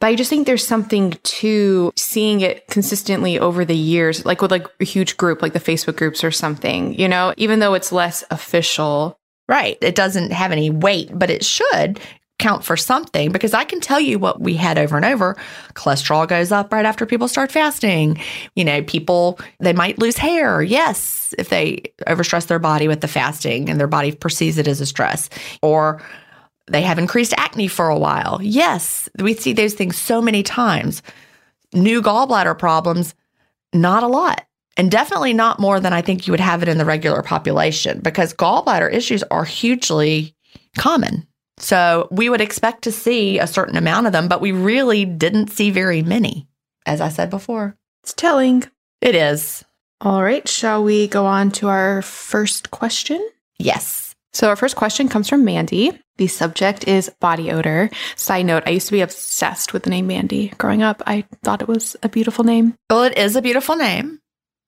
[0.00, 4.50] But I just think there's something to seeing it consistently over the years, like with
[4.50, 7.92] like a huge group, like the Facebook groups or something, you know, even though it's
[7.92, 9.18] less official.
[9.48, 9.78] Right.
[9.80, 12.00] It doesn't have any weight, but it should
[12.38, 15.36] count for something because I can tell you what we had over and over.
[15.74, 18.20] Cholesterol goes up right after people start fasting.
[18.54, 20.62] You know, people, they might lose hair.
[20.62, 24.80] Yes, if they overstress their body with the fasting and their body perceives it as
[24.80, 25.30] a stress.
[25.62, 26.02] Or
[26.66, 28.40] they have increased acne for a while.
[28.42, 31.02] Yes, we see those things so many times.
[31.72, 33.14] New gallbladder problems,
[33.72, 34.44] not a lot.
[34.76, 38.00] And definitely not more than I think you would have it in the regular population
[38.00, 40.34] because gallbladder issues are hugely
[40.76, 41.26] common.
[41.58, 45.50] So we would expect to see a certain amount of them, but we really didn't
[45.50, 46.46] see very many,
[46.84, 47.76] as I said before.
[48.02, 48.64] It's telling.
[49.00, 49.64] It is.
[50.00, 50.46] All right.
[50.46, 53.26] Shall we go on to our first question?
[53.58, 54.14] Yes.
[54.32, 55.98] So, our first question comes from Mandy.
[56.18, 57.88] The subject is body odor.
[58.16, 60.48] Side note, I used to be obsessed with the name Mandy.
[60.58, 62.74] Growing up, I thought it was a beautiful name.
[62.90, 64.20] Well, it is a beautiful name.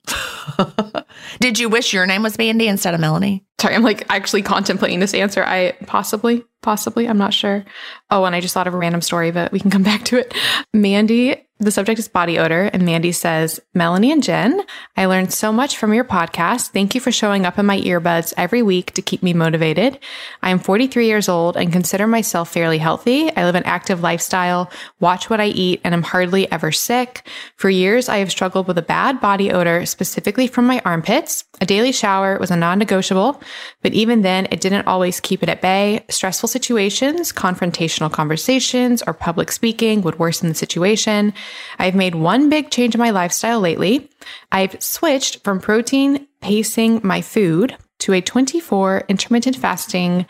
[1.40, 3.44] Did you wish your name was Mandy instead of Melanie?
[3.60, 5.42] Sorry, I'm like actually contemplating this answer.
[5.44, 7.64] I possibly, possibly, I'm not sure.
[8.10, 10.18] Oh, and I just thought of a random story, but we can come back to
[10.18, 10.34] it.
[10.72, 14.62] Mandy the subject is body odor, and Mandy says, Melanie and Jen,
[14.96, 16.68] I learned so much from your podcast.
[16.68, 19.98] Thank you for showing up in my earbuds every week to keep me motivated.
[20.40, 23.34] I am 43 years old and consider myself fairly healthy.
[23.34, 27.26] I live an active lifestyle, watch what I eat, and am hardly ever sick.
[27.56, 31.44] For years, I have struggled with a bad body odor, specifically from my armpits.
[31.60, 33.40] A daily shower was a non negotiable,
[33.82, 36.04] but even then, it didn't always keep it at bay.
[36.08, 41.32] Stressful situations, confrontational conversations, or public speaking would worsen the situation.
[41.78, 44.08] I've made one big change in my lifestyle lately.
[44.52, 50.26] I've switched from protein pacing my food to a 24 intermittent fasting,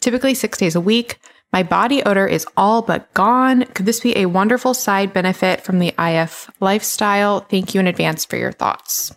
[0.00, 1.18] typically six days a week.
[1.52, 3.64] My body odor is all but gone.
[3.74, 7.40] Could this be a wonderful side benefit from the IF lifestyle?
[7.40, 9.14] Thank you in advance for your thoughts.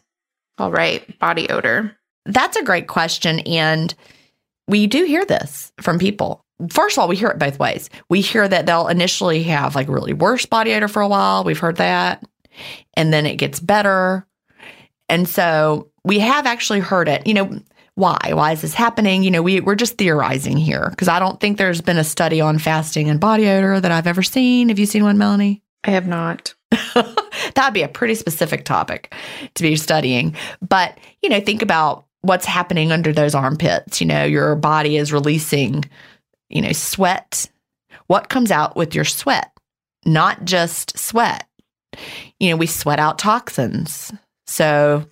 [0.57, 1.97] All right, body odor.
[2.25, 3.39] That's a great question.
[3.41, 3.93] And
[4.67, 6.43] we do hear this from people.
[6.69, 7.89] First of all, we hear it both ways.
[8.09, 11.43] We hear that they'll initially have like really worse body odor for a while.
[11.43, 12.23] We've heard that.
[12.95, 14.25] And then it gets better.
[15.09, 17.27] And so we have actually heard it.
[17.27, 17.59] You know,
[17.95, 18.31] why?
[18.33, 19.23] Why is this happening?
[19.23, 22.41] You know, we, we're just theorizing here because I don't think there's been a study
[22.41, 24.69] on fasting and body odor that I've ever seen.
[24.69, 25.61] Have you seen one, Melanie?
[25.83, 26.55] I have not.
[27.55, 29.13] That'd be a pretty specific topic
[29.55, 30.35] to be studying.
[30.67, 34.01] But, you know, think about what's happening under those armpits.
[34.01, 35.85] You know, your body is releasing,
[36.49, 37.49] you know, sweat.
[38.07, 39.51] What comes out with your sweat?
[40.05, 41.47] Not just sweat.
[42.39, 44.11] You know, we sweat out toxins.
[44.47, 45.05] So,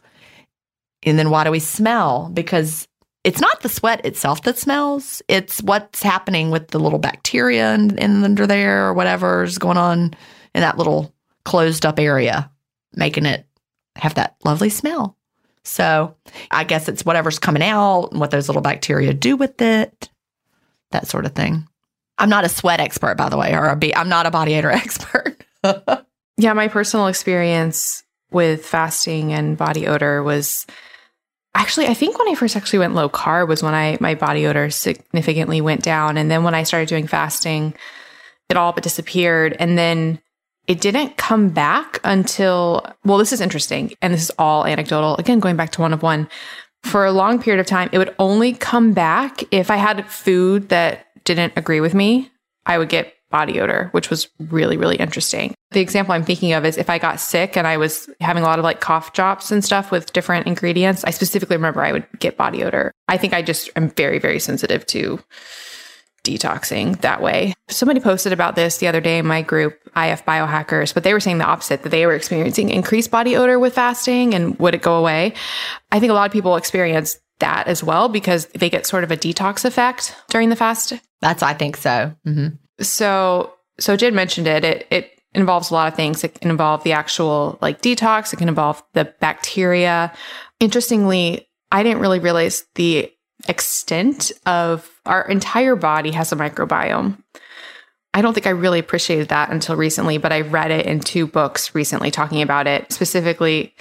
[1.04, 2.30] and then why do we smell?
[2.34, 2.88] Because
[3.24, 8.24] it's not the sweat itself that smells, it's what's happening with the little bacteria in
[8.24, 10.14] under there or whatever is going on
[10.54, 11.14] in that little
[11.46, 12.50] closed up area,
[12.94, 13.46] making it
[13.96, 15.18] have that lovely smell.
[15.64, 16.16] So
[16.52, 20.10] I guess it's whatever's coming out and what those little bacteria do with it,
[20.92, 21.68] that sort of thing.
[22.18, 24.56] I'm not a sweat expert, by the way, or a be- I'm not a body
[24.56, 25.38] odor expert.
[26.38, 30.66] yeah, my personal experience with fasting and body odor was
[31.56, 34.48] actually I think when I first actually went low carb was when I my body
[34.48, 37.74] odor significantly went down, and then when I started doing fasting,
[38.50, 40.20] it all but disappeared, and then
[40.68, 43.94] it didn't come back until, well, this is interesting.
[44.02, 45.18] And this is all anecdotal.
[45.18, 46.30] Again, going back to one of one.
[46.84, 50.70] For a long period of time, it would only come back if I had food
[50.70, 52.30] that didn't agree with me.
[52.66, 55.56] I would get body odor, which was really, really interesting.
[55.72, 58.46] The example I'm thinking of is if I got sick and I was having a
[58.46, 62.06] lot of like cough drops and stuff with different ingredients, I specifically remember I would
[62.20, 62.92] get body odor.
[63.08, 65.20] I think I just am very, very sensitive to
[66.24, 67.54] detoxing that way.
[67.70, 71.20] Somebody posted about this the other day in my group, IF Biohackers, but they were
[71.20, 74.82] saying the opposite that they were experiencing increased body odor with fasting and would it
[74.82, 75.34] go away?
[75.92, 79.12] I think a lot of people experience that as well because they get sort of
[79.12, 80.94] a detox effect during the fast.
[81.22, 82.14] That's, I think so.
[82.26, 82.56] Mm-hmm.
[82.82, 84.64] So, so Gin mentioned it.
[84.64, 86.24] It, it involves a lot of things.
[86.24, 88.34] It can involve the actual like detox.
[88.34, 90.14] It can involve the bacteria.
[90.60, 93.12] Interestingly, I didn't really realize the
[93.48, 97.22] extent of our entire body has a microbiome.
[98.14, 101.26] I don't think I really appreciated that until recently, but I read it in two
[101.26, 103.74] books recently talking about it, specifically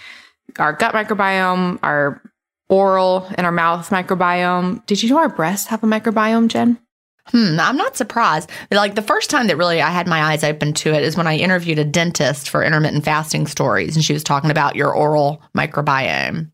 [0.58, 2.22] our gut microbiome, our
[2.68, 4.84] oral and our mouth microbiome.
[4.86, 6.78] Did you know our breasts have a microbiome, Gin?
[7.26, 8.50] Hmm, I'm not surprised.
[8.70, 11.26] Like the first time that really I had my eyes open to it is when
[11.26, 15.42] I interviewed a dentist for intermittent fasting stories, and she was talking about your oral
[15.56, 16.50] microbiome.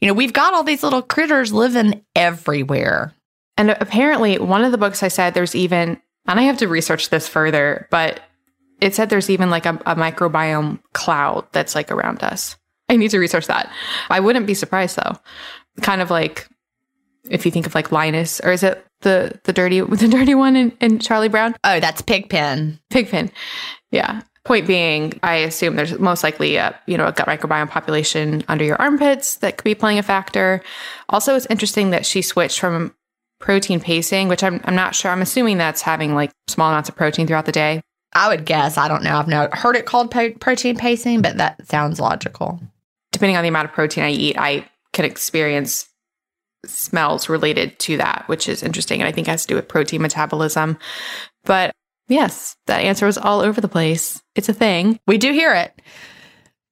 [0.00, 3.14] You know, we've got all these little critters living everywhere.
[3.56, 7.10] And apparently, one of the books I said there's even, and I have to research
[7.10, 8.20] this further, but
[8.80, 12.56] it said there's even like a, a microbiome cloud that's like around us.
[12.88, 13.70] I need to research that.
[14.08, 15.18] I wouldn't be surprised though.
[15.82, 16.48] Kind of like
[17.28, 20.56] if you think of like Linus, or is it the the dirty the dirty one
[20.56, 21.54] in, in Charlie Brown?
[21.64, 22.80] Oh, that's Pigpen.
[22.90, 23.30] Pigpen.
[23.90, 24.22] Yeah.
[24.44, 28.64] Point being, I assume there's most likely a you know a gut microbiome population under
[28.64, 30.62] your armpits that could be playing a factor.
[31.10, 32.94] Also, it's interesting that she switched from
[33.38, 35.10] protein pacing, which I'm I'm not sure.
[35.10, 37.82] I'm assuming that's having like small amounts of protein throughout the day.
[38.12, 38.76] I would guess.
[38.76, 39.16] I don't know.
[39.16, 42.60] I've never heard it called po- protein pacing, but that sounds logical.
[43.12, 45.88] Depending on the amount of protein I eat, I can experience
[46.66, 49.00] smells related to that, which is interesting.
[49.00, 50.78] And I think has to do with protein metabolism.
[51.44, 51.72] But
[52.10, 54.22] yes, that answer was all over the place.
[54.34, 54.98] It's a thing.
[55.06, 55.80] We do hear it.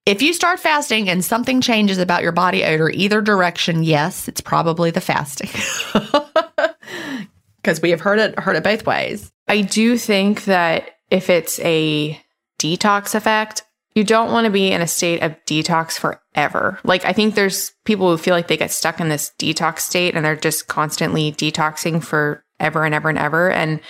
[0.04, 4.40] If you start fasting and something changes about your body odor, either direction, yes, it's
[4.40, 5.50] probably the fasting.
[7.60, 9.30] Because we have heard it heard it both ways.
[9.48, 12.18] I do think that if it's a
[12.58, 13.62] detox effect,
[13.94, 16.78] you don't want to be in a state of detox forever.
[16.84, 20.14] Like, I think there's people who feel like they get stuck in this detox state
[20.14, 23.50] and they're just constantly detoxing for ever and ever and ever.
[23.50, 23.80] And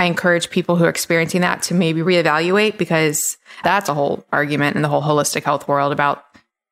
[0.00, 4.74] I encourage people who are experiencing that to maybe reevaluate because that's a whole argument
[4.74, 6.24] in the whole holistic health world about,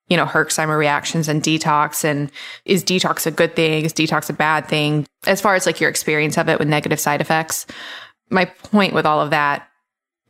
[0.09, 2.07] you know, Herxheimer reactions and detox.
[2.07, 2.33] And
[2.64, 3.85] is detox a good thing?
[3.85, 5.07] Is detox a bad thing?
[5.27, 7.67] As far as like your experience of it with negative side effects.
[8.31, 9.69] My point with all of that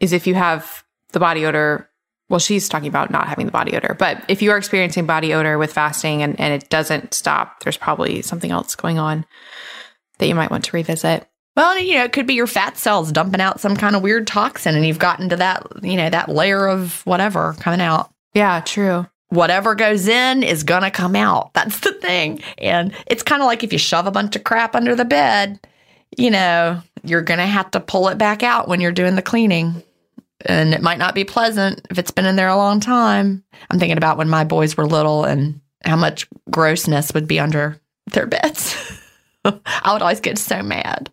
[0.00, 0.82] is if you have
[1.12, 1.88] the body odor
[2.28, 3.94] well, she's talking about not having the body odor.
[3.98, 7.78] But if you are experiencing body odor with fasting and, and it doesn't stop, there's
[7.78, 9.24] probably something else going on
[10.18, 11.28] that you might want to revisit.
[11.58, 14.28] Well, you know, it could be your fat cells dumping out some kind of weird
[14.28, 18.12] toxin and you've gotten to that, you know, that layer of whatever coming out.
[18.32, 19.08] Yeah, true.
[19.30, 21.52] Whatever goes in is going to come out.
[21.54, 22.42] That's the thing.
[22.58, 25.58] And it's kind of like if you shove a bunch of crap under the bed,
[26.16, 29.20] you know, you're going to have to pull it back out when you're doing the
[29.20, 29.82] cleaning
[30.46, 33.42] and it might not be pleasant if it's been in there a long time.
[33.68, 37.80] I'm thinking about when my boys were little and how much grossness would be under
[38.12, 38.76] their beds.
[39.44, 41.10] I would always get so mad.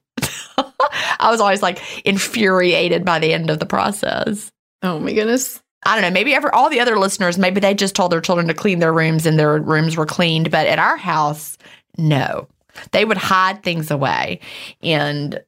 [1.19, 4.51] I was always like infuriated by the end of the process.
[4.81, 5.61] Oh my goodness.
[5.85, 8.47] I don't know, maybe ever all the other listeners, maybe they just told their children
[8.47, 10.49] to clean their rooms and their rooms were cleaned.
[10.49, 11.57] But at our house,
[11.97, 12.47] no.
[12.91, 14.39] They would hide things away
[14.81, 15.39] and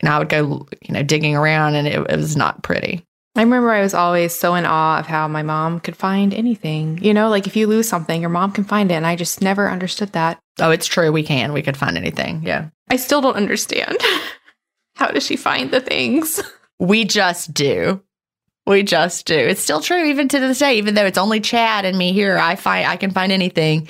[0.00, 3.05] and I would go, you know, digging around and it, it was not pretty.
[3.36, 6.98] I remember I was always so in awe of how my mom could find anything.
[7.02, 8.94] You know, like if you lose something, your mom can find it.
[8.94, 10.40] And I just never understood that.
[10.58, 11.12] Oh, it's true.
[11.12, 11.52] We can.
[11.52, 12.42] We could find anything.
[12.44, 12.70] Yeah.
[12.90, 13.98] I still don't understand.
[14.96, 16.42] how does she find the things?
[16.78, 18.02] We just do.
[18.66, 19.36] We just do.
[19.36, 22.38] It's still true even to this day, even though it's only Chad and me here.
[22.38, 23.88] I find I can find anything.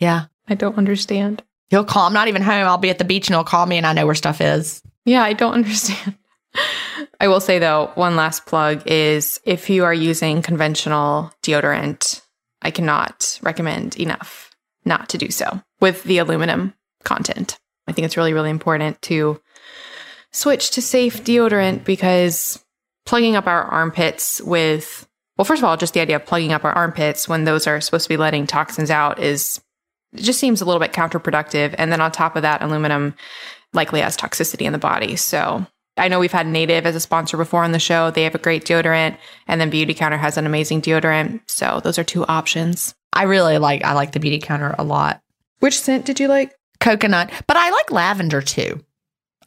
[0.00, 0.26] Yeah.
[0.48, 1.42] I don't understand.
[1.70, 2.06] He'll call.
[2.06, 2.66] I'm not even home.
[2.66, 4.82] I'll be at the beach and he'll call me and I know where stuff is.
[5.04, 6.16] Yeah, I don't understand.
[7.20, 12.22] I will say though, one last plug is if you are using conventional deodorant,
[12.62, 14.50] I cannot recommend enough
[14.84, 16.74] not to do so with the aluminum
[17.04, 17.58] content.
[17.86, 19.40] I think it's really, really important to
[20.32, 22.62] switch to safe deodorant because
[23.04, 26.64] plugging up our armpits with, well, first of all, just the idea of plugging up
[26.64, 29.60] our armpits when those are supposed to be letting toxins out is,
[30.14, 31.74] just seems a little bit counterproductive.
[31.78, 33.14] And then on top of that, aluminum
[33.72, 35.16] likely has toxicity in the body.
[35.16, 35.66] So
[36.02, 38.10] I know we've had Native as a sponsor before on the show.
[38.10, 41.42] They have a great deodorant, and then Beauty Counter has an amazing deodorant.
[41.46, 42.92] So those are two options.
[43.12, 45.22] I really like I like the beauty counter a lot.
[45.60, 46.58] Which scent did you like?
[46.80, 48.84] Coconut, but I like lavender too.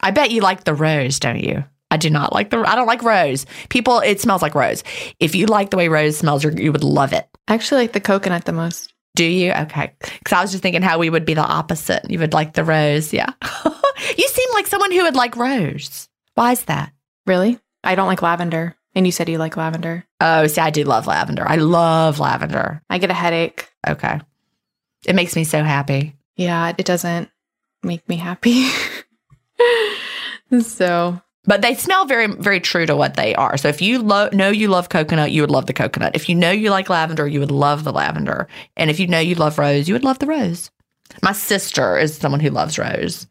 [0.00, 1.62] I bet you like the rose, don't you?
[1.90, 3.44] I do not like the I don't like rose.
[3.68, 4.82] People it smells like rose.
[5.20, 7.28] If you like the way rose smells, you you would love it.
[7.48, 8.94] I actually like the coconut the most.
[9.14, 9.52] Do you?
[9.52, 9.92] Okay.
[10.24, 12.10] Cuz I was just thinking how we would be the opposite.
[12.10, 13.32] You would like the rose, yeah.
[14.16, 16.05] you seem like someone who would like rose.
[16.36, 16.92] Why is that?
[17.26, 17.58] Really?
[17.82, 18.76] I don't like lavender.
[18.94, 20.06] And you said you like lavender.
[20.20, 21.46] Oh, see, I do love lavender.
[21.46, 22.80] I love lavender.
[22.88, 23.68] I get a headache.
[23.86, 24.20] Okay.
[25.06, 26.14] It makes me so happy.
[26.36, 27.28] Yeah, it doesn't
[27.82, 28.68] make me happy.
[30.60, 33.56] so, But they smell very, very true to what they are.
[33.56, 36.14] So if you lo- know you love coconut, you would love the coconut.
[36.14, 38.48] If you know you like lavender, you would love the lavender.
[38.76, 40.70] And if you know you love rose, you would love the rose.
[41.22, 43.26] My sister is someone who loves rose.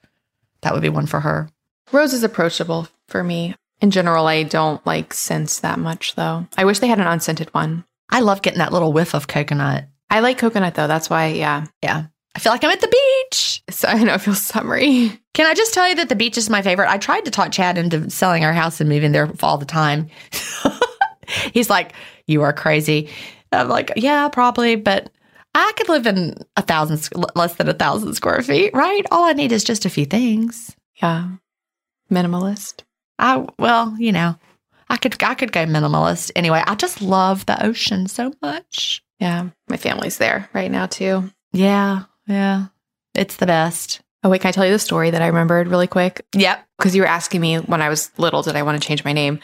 [0.62, 1.50] That would be one for her.
[1.92, 3.56] rose is approachable for me.
[3.82, 6.48] In general, I don't like scents that much though.
[6.58, 7.86] I wish they had an unscented one.
[8.10, 9.86] I love getting that little whiff of coconut.
[10.10, 10.88] I like coconut though.
[10.88, 11.66] That's why, yeah.
[11.82, 12.06] Yeah.
[12.36, 13.52] I feel like I'm at the beach.
[13.72, 15.20] So I know it feels summery.
[15.34, 16.90] Can I just tell you that the beach is my favorite?
[16.90, 20.08] I tried to talk Chad into selling our house and moving there all the time.
[21.52, 21.94] He's like,
[22.28, 23.10] You are crazy.
[23.52, 25.10] I'm like, Yeah, probably, but
[25.56, 29.04] I could live in a thousand, less than a thousand square feet, right?
[29.10, 30.76] All I need is just a few things.
[31.02, 31.28] Yeah.
[32.12, 32.84] Minimalist.
[33.20, 34.36] I, well, you know,
[34.90, 36.64] I could, I could go minimalist anyway.
[36.66, 39.04] I just love the ocean so much.
[39.20, 39.50] Yeah.
[39.70, 41.30] My family's there right now too.
[41.54, 42.66] Yeah, yeah,
[43.14, 44.02] it's the best.
[44.24, 46.26] Oh, wait, can I tell you the story that I remembered really quick?
[46.36, 46.68] Yep.
[46.78, 49.14] Because you were asking me when I was little, did I want to change my
[49.14, 49.40] name?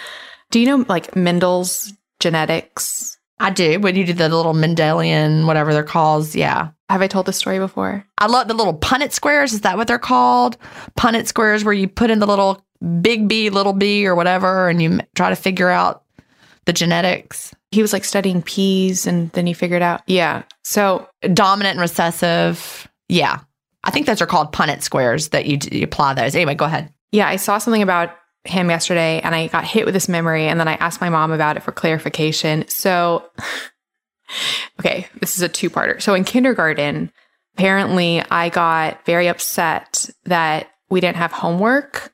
[0.50, 3.18] Do you know like Mendel's genetics?
[3.40, 3.80] I do.
[3.80, 6.72] When you do the little Mendelian, whatever they're called, yeah.
[6.90, 8.06] Have I told this story before?
[8.18, 9.54] I love the little Punnett squares.
[9.54, 10.58] Is that what they're called?
[11.00, 12.66] Punnett squares, where you put in the little
[13.02, 16.04] big B, little b, or whatever, and you try to figure out
[16.66, 17.54] the genetics.
[17.72, 20.02] He was like studying peas and then he figured out.
[20.08, 20.44] Yeah.
[20.64, 22.88] So Dominant and recessive.
[23.08, 23.40] Yeah.
[23.84, 26.36] I think those are called Punnett squares that you, you apply those.
[26.36, 26.94] Anyway, go ahead.
[27.12, 30.60] Yeah, I saw something about him yesterday and I got hit with this memory and
[30.60, 32.68] then I asked my mom about it for clarification.
[32.68, 33.26] So
[34.80, 36.02] okay, this is a two-parter.
[36.02, 37.12] So in kindergarten,
[37.56, 42.14] apparently I got very upset that we didn't have homework.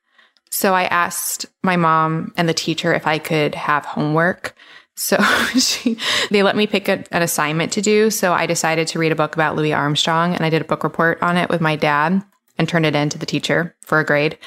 [0.49, 4.55] So I asked my mom and the teacher if I could have homework.
[4.95, 5.17] So
[5.57, 5.97] she,
[6.31, 8.09] they let me pick a, an assignment to do.
[8.09, 10.83] So I decided to read a book about Louis Armstrong and I did a book
[10.83, 12.23] report on it with my dad
[12.57, 14.37] and turned it in to the teacher for a grade.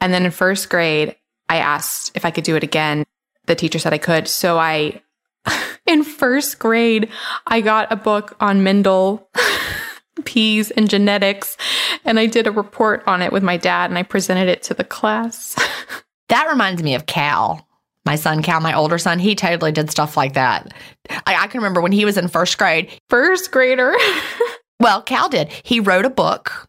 [0.00, 1.16] And then in first grade,
[1.48, 3.04] I asked if I could do it again.
[3.46, 4.28] The teacher said I could.
[4.28, 5.00] So I,
[5.86, 7.08] in first grade,
[7.46, 9.28] I got a book on Mendel,
[10.24, 11.56] peas, and genetics.
[12.04, 14.74] And I did a report on it with my dad and I presented it to
[14.74, 15.56] the class.
[16.28, 17.66] That reminds me of Cal.
[18.04, 20.74] My son, Cal, my older son, he totally did stuff like that.
[21.08, 22.90] I, I can remember when he was in first grade.
[23.08, 23.94] First grader.
[24.80, 25.52] Well, Cal did.
[25.64, 26.68] He wrote a book.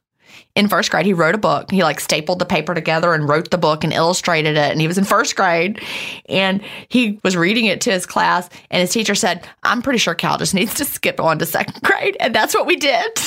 [0.60, 1.72] In first grade, he wrote a book.
[1.72, 4.72] He like stapled the paper together and wrote the book and illustrated it.
[4.72, 5.82] And he was in first grade
[6.28, 8.49] and he was reading it to his class.
[8.70, 11.82] And his teacher said, I'm pretty sure Cal just needs to skip on to second
[11.84, 12.18] grade.
[12.20, 13.10] And that's what we did.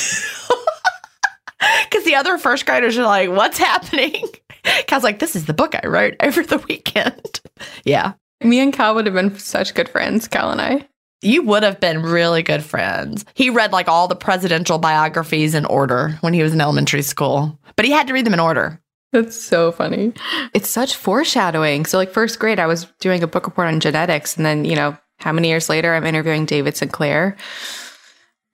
[1.88, 4.26] Because the other first graders are like, what's happening?
[4.88, 7.40] Cal's like, this is the book I wrote over the weekend.
[7.84, 8.14] yeah.
[8.42, 10.88] Me and Cal would have been such good friends, Cal and I.
[11.22, 13.24] You would have been really good friends.
[13.34, 17.58] He read like all the presidential biographies in order when he was in elementary school,
[17.76, 18.80] but he had to read them in order.
[19.12, 20.14] That's so funny.
[20.54, 21.84] It's such foreshadowing.
[21.84, 24.38] So, like, first grade, I was doing a book report on genetics.
[24.38, 27.36] And then, you know, how many years later, I'm interviewing David Sinclair.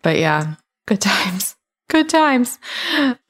[0.02, 0.56] But yeah,
[0.86, 1.54] good times.
[1.88, 2.58] Good times.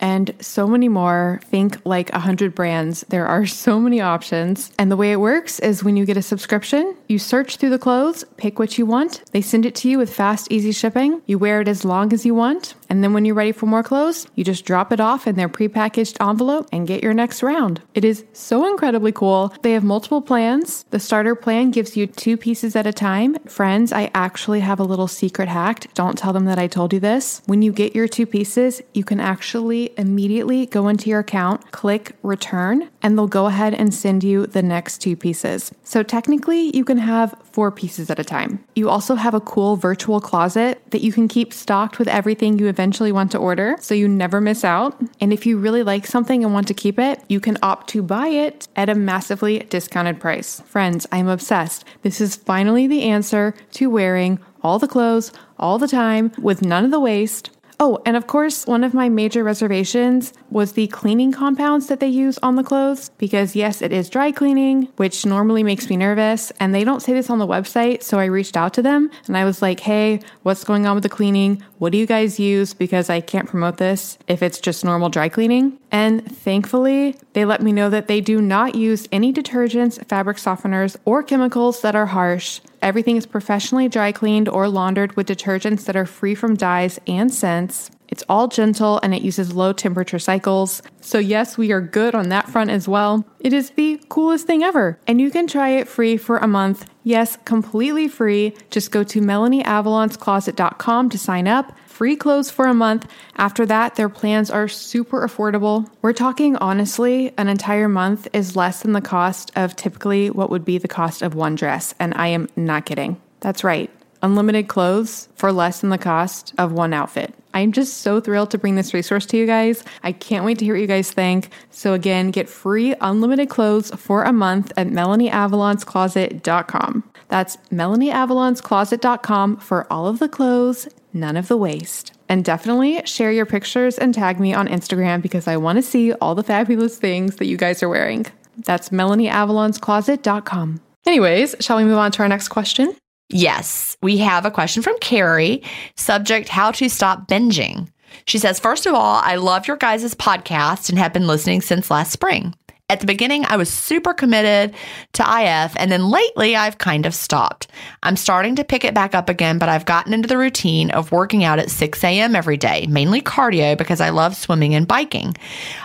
[0.00, 1.40] and so many more.
[1.44, 3.04] Think like 100 brands.
[3.08, 4.72] There are so many options.
[4.78, 7.78] And the way it works is when you get a subscription, you search through the
[7.78, 9.22] clothes, pick what you want.
[9.32, 11.22] They send it to you with fast, easy shipping.
[11.26, 12.74] You wear it as long as you want.
[12.88, 15.48] And then when you're ready for more clothes, you just drop it off in their
[15.48, 17.80] prepackaged envelope and get your next round.
[17.94, 19.54] It is so incredibly cool.
[19.62, 20.84] They have multiple plans.
[20.90, 23.36] The starter plan gives you two pieces at a time.
[23.46, 25.92] Friends, I actually have a little secret hack.
[25.94, 27.42] Don't tell them that I told you this.
[27.46, 32.16] When you get your two pieces, you can actually immediately go into your account, click
[32.22, 35.72] return, and they'll go ahead and send you the next two pieces.
[35.84, 38.64] So technically, you can have four pieces at a time.
[38.74, 42.66] You also have a cool virtual closet that you can keep stocked with everything you
[42.66, 45.00] eventually want to order so you never miss out.
[45.20, 48.02] And if you really like something and want to keep it, you can opt to
[48.02, 50.60] buy it at a massively discounted price.
[50.60, 51.84] Friends, I'm obsessed.
[52.02, 56.84] This is finally the answer to wearing all the clothes all the time with none
[56.84, 57.50] of the waste
[57.82, 62.08] Oh, and of course, one of my major reservations was the cleaning compounds that they
[62.08, 66.52] use on the clothes because, yes, it is dry cleaning, which normally makes me nervous.
[66.60, 68.02] And they don't say this on the website.
[68.02, 71.04] So I reached out to them and I was like, hey, what's going on with
[71.04, 71.64] the cleaning?
[71.80, 72.74] What do you guys use?
[72.74, 75.78] Because I can't promote this if it's just normal dry cleaning.
[75.90, 80.98] And thankfully, they let me know that they do not use any detergents, fabric softeners,
[81.06, 82.60] or chemicals that are harsh.
[82.82, 87.32] Everything is professionally dry cleaned or laundered with detergents that are free from dyes and
[87.32, 87.90] scents.
[88.10, 90.82] It's all gentle and it uses low temperature cycles.
[91.00, 93.24] So, yes, we are good on that front as well.
[93.38, 94.98] It is the coolest thing ever.
[95.06, 96.90] And you can try it free for a month.
[97.04, 98.54] Yes, completely free.
[98.70, 103.06] Just go to MelanieAvalonsCloset.com to sign up free clothes for a month.
[103.36, 105.86] After that, their plans are super affordable.
[106.00, 110.64] We're talking honestly, an entire month is less than the cost of typically what would
[110.64, 111.94] be the cost of one dress.
[112.00, 113.20] And I am not kidding.
[113.40, 113.90] That's right.
[114.22, 117.34] Unlimited clothes for less than the cost of one outfit.
[117.54, 119.82] I'm just so thrilled to bring this resource to you guys.
[120.02, 121.50] I can't wait to hear what you guys think.
[121.70, 127.04] So, again, get free unlimited clothes for a month at MelanieAvalonsCloset.com.
[127.28, 132.12] That's MelanieAvalonsCloset.com for all of the clothes none of the waste.
[132.28, 136.12] And definitely share your pictures and tag me on Instagram because I want to see
[136.14, 138.26] all the fabulous things that you guys are wearing.
[138.58, 140.80] That's MelanieAvalonsCloset.com.
[141.06, 142.94] Anyways, shall we move on to our next question?
[143.32, 145.62] Yes, we have a question from Carrie.
[145.96, 147.88] Subject How to Stop Binging.
[148.26, 151.90] She says, First of all, I love your guys' podcast and have been listening since
[151.90, 152.54] last spring.
[152.88, 154.74] At the beginning, I was super committed
[155.12, 157.68] to IF, and then lately I've kind of stopped.
[158.02, 161.12] I'm starting to pick it back up again, but I've gotten into the routine of
[161.12, 162.34] working out at 6 a.m.
[162.34, 165.36] every day, mainly cardio because I love swimming and biking.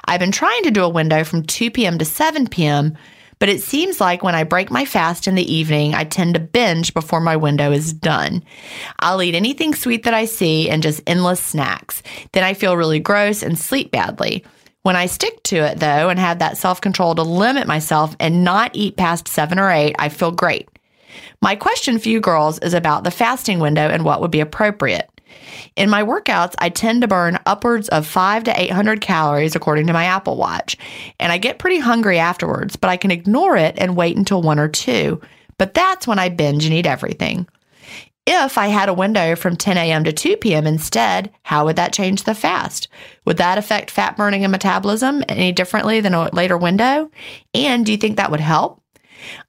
[0.05, 1.99] I've been trying to do a window from 2 p.m.
[1.99, 2.97] to 7 p.m.,
[3.39, 6.39] but it seems like when I break my fast in the evening, I tend to
[6.39, 8.43] binge before my window is done.
[8.99, 12.01] I'll eat anything sweet that I see and just endless snacks.
[12.31, 14.43] Then I feel really gross and sleep badly.
[14.83, 18.43] When I stick to it, though, and have that self control to limit myself and
[18.43, 20.69] not eat past seven or eight, I feel great.
[21.41, 25.09] My question for you girls is about the fasting window and what would be appropriate.
[25.75, 29.93] In my workouts, I tend to burn upwards of five to 800 calories according to
[29.93, 30.77] my Apple Watch,
[31.19, 34.59] and I get pretty hungry afterwards, but I can ignore it and wait until one
[34.59, 35.21] or two.
[35.57, 37.47] But that's when I binge and eat everything.
[38.27, 40.03] If I had a window from 10 a.m.
[40.05, 40.65] to 2 p.m.
[40.65, 42.87] instead, how would that change the fast?
[43.25, 47.11] Would that affect fat burning and metabolism any differently than a later window?
[47.53, 48.81] And do you think that would help?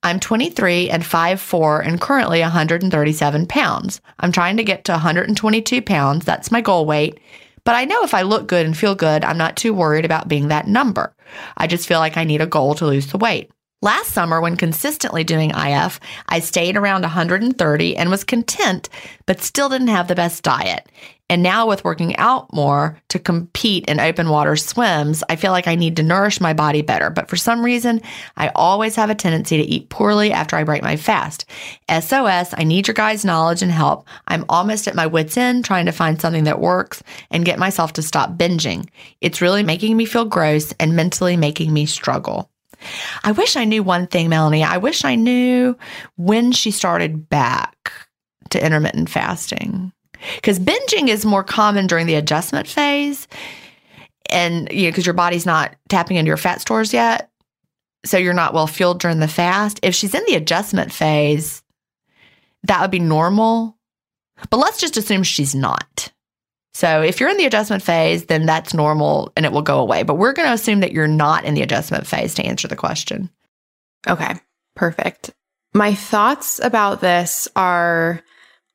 [0.02, 4.00] I'm 23 and 5'4 and currently 137 pounds.
[4.20, 6.24] I'm trying to get to 122 pounds.
[6.24, 7.20] That's my goal weight.
[7.64, 10.28] But I know if I look good and feel good, I'm not too worried about
[10.28, 11.14] being that number.
[11.56, 13.50] I just feel like I need a goal to lose the weight.
[13.82, 18.88] Last summer, when consistently doing IF, I stayed around 130 and was content,
[19.26, 20.88] but still didn't have the best diet.
[21.28, 25.66] And now, with working out more to compete in open water swims, I feel like
[25.66, 27.10] I need to nourish my body better.
[27.10, 28.00] But for some reason,
[28.36, 31.44] I always have a tendency to eat poorly after I break my fast.
[31.90, 34.06] SOS, I need your guys' knowledge and help.
[34.28, 37.02] I'm almost at my wits' end trying to find something that works
[37.32, 38.88] and get myself to stop binging.
[39.20, 42.50] It's really making me feel gross and mentally making me struggle.
[43.24, 44.62] I wish I knew one thing, Melanie.
[44.62, 45.76] I wish I knew
[46.16, 47.90] when she started back
[48.50, 49.92] to intermittent fasting
[50.36, 53.28] because binging is more common during the adjustment phase
[54.30, 57.30] and you know because your body's not tapping into your fat stores yet
[58.04, 59.80] so you're not well fueled during the fast.
[59.82, 61.62] If she's in the adjustment phase
[62.64, 63.76] that would be normal
[64.50, 66.12] but let's just assume she's not.
[66.74, 70.02] So if you're in the adjustment phase then that's normal and it will go away
[70.02, 72.76] but we're going to assume that you're not in the adjustment phase to answer the
[72.76, 73.30] question.
[74.08, 74.34] Okay,
[74.74, 75.30] perfect.
[75.74, 78.22] My thoughts about this are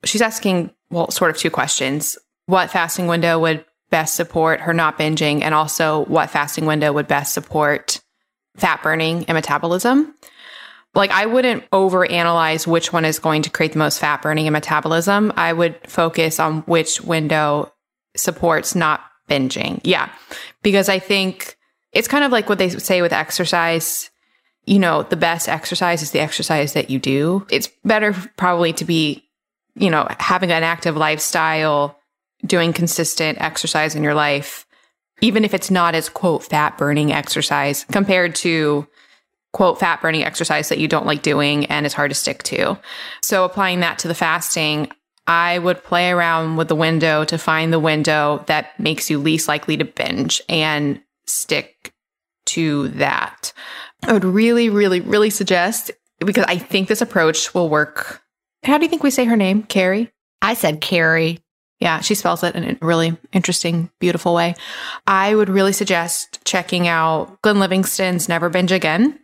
[0.04, 2.18] she's asking, well, sort of two questions.
[2.46, 5.42] What fasting window would best support her not binging?
[5.42, 8.02] And also, what fasting window would best support
[8.58, 10.14] fat burning and metabolism?
[10.94, 14.54] Like, I wouldn't overanalyze which one is going to create the most fat burning and
[14.54, 15.32] metabolism.
[15.38, 17.72] I would focus on which window
[18.16, 19.80] supports not binging.
[19.84, 20.10] Yeah.
[20.64, 21.58] Because I think
[21.94, 24.12] it's kind of like what they say with exercise
[24.66, 27.46] you know, the best exercise is the exercise that you do.
[27.50, 29.28] It's better probably to be,
[29.76, 31.98] you know, having an active lifestyle,
[32.46, 34.66] doing consistent exercise in your life,
[35.22, 38.88] even if it's not as quote fat burning exercise compared to
[39.54, 42.78] quote fat burning exercise that you don't like doing and it's hard to stick to.
[43.22, 44.92] So applying that to the fasting,
[45.28, 49.48] I would play around with the window to find the window that makes you least
[49.48, 51.94] likely to binge and stick
[52.48, 53.54] to that.
[54.04, 58.21] I would really, really, really suggest because I think this approach will work.
[58.64, 59.64] How do you think we say her name?
[59.64, 60.12] Carrie?
[60.44, 61.40] i said carrie
[61.80, 64.56] Yeah, she spells it in a really interesting, beautiful way.
[65.08, 69.20] I would really suggest checking out Glenn Livingston's Never Binge Again.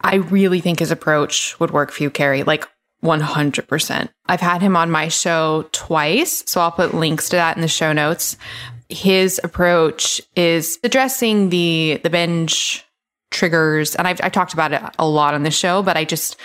[0.00, 2.66] I really think his approach would work for you, Carrie, like
[3.02, 4.08] 100%.
[4.26, 7.68] I've had him on my show twice, so I'll put links to that in the
[7.68, 8.38] show notes.
[8.88, 12.84] His approach is addressing the the binge
[13.30, 16.36] triggers and I've, I've talked about it a lot on the show but i just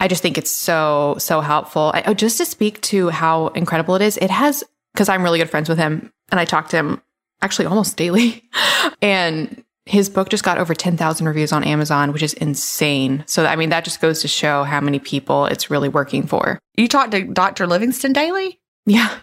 [0.00, 3.94] i just think it's so so helpful I, oh, just to speak to how incredible
[3.94, 6.76] it is it has because i'm really good friends with him and i talk to
[6.76, 7.02] him
[7.42, 8.42] actually almost daily
[9.02, 13.24] and his book just got over 10,000 reviews on Amazon, which is insane.
[13.26, 16.60] So, I mean, that just goes to show how many people it's really working for.
[16.76, 19.18] you talk to dr livingston daily Yeah.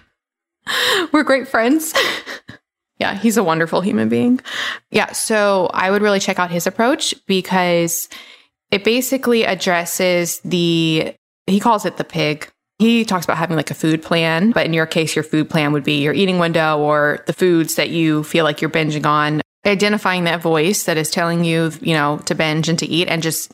[1.12, 1.94] We're great friends.
[3.00, 4.42] yeah, he's a wonderful human being.
[4.90, 8.10] Yeah, so I would really check out his approach because
[8.72, 11.16] it basically addresses the,
[11.48, 12.50] he calls it the pig.
[12.80, 15.72] He talks about having like a food plan, but in your case, your food plan
[15.72, 19.42] would be your eating window or the foods that you feel like you're binging on,
[19.66, 23.24] identifying that voice that is telling you, you know, to binge and to eat and
[23.24, 23.54] just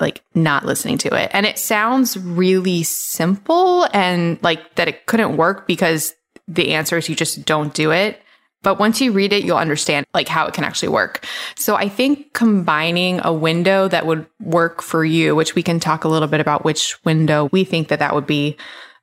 [0.00, 1.30] like not listening to it.
[1.32, 6.14] And it sounds really simple and like that it couldn't work because
[6.46, 8.20] the answer is you just don't do it.
[8.62, 11.24] But once you read it, you'll understand like how it can actually work.
[11.56, 16.04] So I think combining a window that would work for you, which we can talk
[16.04, 18.56] a little bit about which window we think that that would be,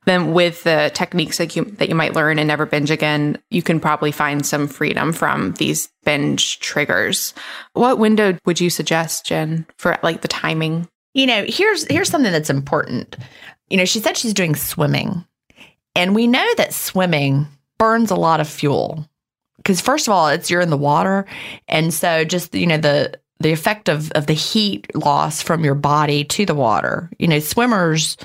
[0.05, 3.63] then with the techniques that you that you might learn and never binge again, you
[3.63, 7.33] can probably find some freedom from these binge triggers.
[7.73, 10.87] What window would you suggest, Gin, for like the timing?
[11.15, 13.15] you know here's here's something that's important
[13.69, 15.25] you know she said she's doing swimming
[15.95, 17.47] and we know that swimming
[17.79, 19.09] burns a lot of fuel
[19.65, 21.25] because first of all it's you're in the water.
[21.67, 25.75] And so just you know the the effect of of the heat loss from your
[25.75, 27.09] body to the water.
[27.17, 28.15] You know swimmers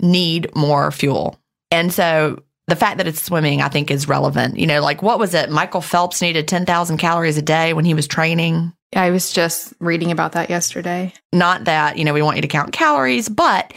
[0.00, 1.40] need more fuel.
[1.70, 4.58] And so the fact that it's swimming i think is relevant.
[4.58, 5.50] You know like what was it?
[5.50, 8.72] Michael phelps needed 10,000 calories a day when he was training.
[8.94, 11.12] I was just reading about that yesterday.
[11.32, 13.74] not that, you know, we want you to count calories, but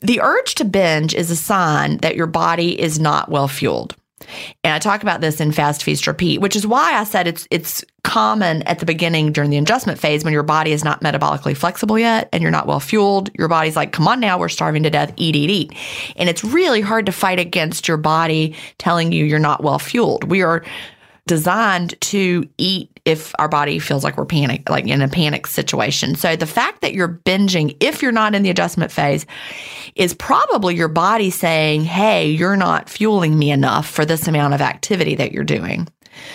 [0.00, 3.96] the urge to binge is a sign that your body is not well fueled.
[4.64, 7.46] And I talk about this in Fast Feast Repeat, which is why I said it's
[7.50, 11.56] it's common at the beginning during the adjustment phase when your body is not metabolically
[11.56, 13.30] flexible yet and you're not well fueled.
[13.38, 15.72] Your body's like, come on now, we're starving to death, eat, eat, eat.
[16.16, 20.24] And it's really hard to fight against your body telling you you're not well fueled.
[20.24, 20.64] We are
[21.26, 26.14] designed to eat if our body feels like we're panic like in a panic situation.
[26.14, 29.26] So the fact that you're binging if you're not in the adjustment phase
[29.94, 34.60] is probably your body saying, "Hey, you're not fueling me enough for this amount of
[34.60, 35.88] activity that you're doing."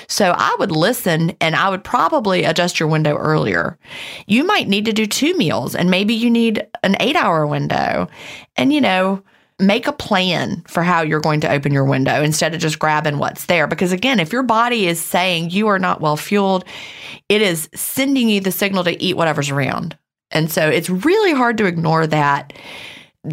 [0.07, 3.77] So I would listen and I would probably adjust your window earlier.
[4.25, 8.07] You might need to do two meals and maybe you need an eight hour window.
[8.55, 9.21] And, you know,
[9.59, 13.17] make a plan for how you're going to open your window instead of just grabbing
[13.17, 13.67] what's there.
[13.67, 16.63] Because again, if your body is saying you are not well fueled,
[17.27, 19.97] it is sending you the signal to eat whatever's around.
[20.29, 22.53] And so it's really hard to ignore that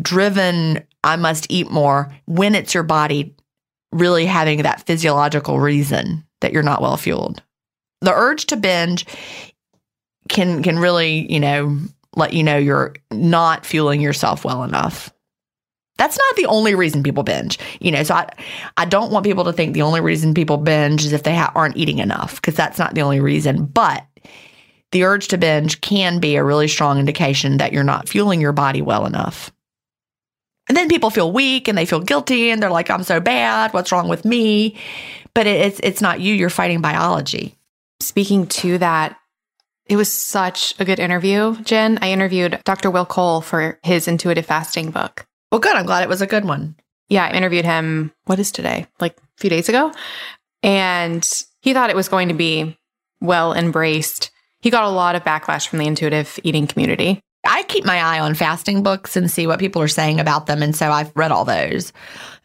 [0.01, 3.35] driven, I must eat more when it's your body
[3.93, 7.43] really having that physiological reason that you're not well fueled.
[8.01, 9.07] The urge to binge
[10.29, 11.79] can can really, you know,
[12.17, 15.14] let you know you're not fueling yourself well enough.
[15.97, 18.03] That's not the only reason people binge, you know.
[18.03, 18.29] So I,
[18.77, 21.53] I don't want people to think the only reason people binge is if they ha-
[21.55, 23.67] aren't eating enough, because that's not the only reason.
[23.67, 24.05] But
[24.91, 28.53] the urge to binge can be a really strong indication that you're not fueling your
[28.53, 29.53] body well enough.
[30.69, 33.73] And then people feel weak and they feel guilty and they're like, I'm so bad.
[33.75, 34.77] What's wrong with me?
[35.35, 36.35] But it's it's not you.
[36.35, 37.57] You're fighting biology.
[38.01, 39.17] Speaking to that,
[39.87, 41.99] it was such a good interview, Gin.
[42.01, 42.91] I interviewed Dr.
[42.91, 45.27] Will Cole for his intuitive fasting book.
[45.55, 45.77] Well, good.
[45.77, 46.75] I'm glad it was a good one.
[47.09, 48.89] Yeah, I interviewed him, what is today?
[48.99, 49.93] Like a few days ago.
[50.65, 51.25] And
[51.61, 52.77] he thought it was going to be
[53.21, 54.33] well embraced.
[54.63, 57.21] He got a lot of backlash from the intuitive eating community.
[57.47, 60.61] I keep my eye on fasting books and see what people are saying about them.
[60.61, 61.93] And so I've read all those.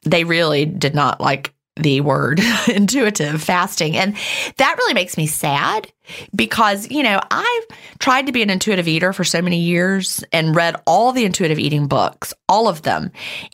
[0.04, 3.96] They really did not like the word intuitive fasting.
[3.96, 4.16] And
[4.58, 5.92] that really makes me sad
[6.36, 10.56] because, you know, I've tried to be an intuitive eater for so many years and
[10.56, 13.12] read all the intuitive eating books, all of them.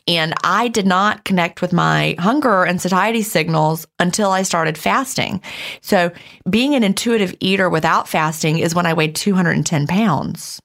[0.08, 5.42] And I did not connect with my hunger and satiety signals until I started fasting.
[5.80, 6.10] So
[6.48, 10.60] being an intuitive eater without fasting is when I weighed 210 pounds.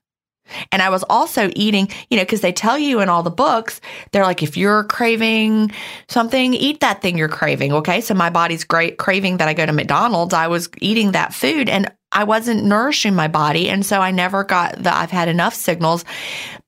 [0.71, 3.81] And I was also eating, you know, because they tell you in all the books,
[4.11, 5.71] they're like, if you're craving
[6.07, 7.73] something, eat that thing you're craving.
[7.73, 8.01] Okay.
[8.01, 10.33] So my body's great craving that I go to McDonald's.
[10.33, 13.69] I was eating that food and I wasn't nourishing my body.
[13.69, 16.03] And so I never got the I've had enough signals.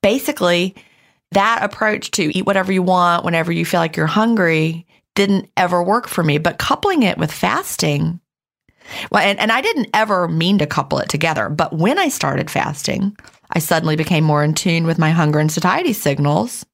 [0.02, 0.74] Basically,
[1.32, 5.82] that approach to eat whatever you want whenever you feel like you're hungry didn't ever
[5.82, 6.38] work for me.
[6.38, 8.20] But coupling it with fasting,
[9.10, 11.48] well, and, and I didn't ever mean to couple it together.
[11.48, 13.16] But when I started fasting,
[13.54, 16.66] I suddenly became more in tune with my hunger and satiety signals.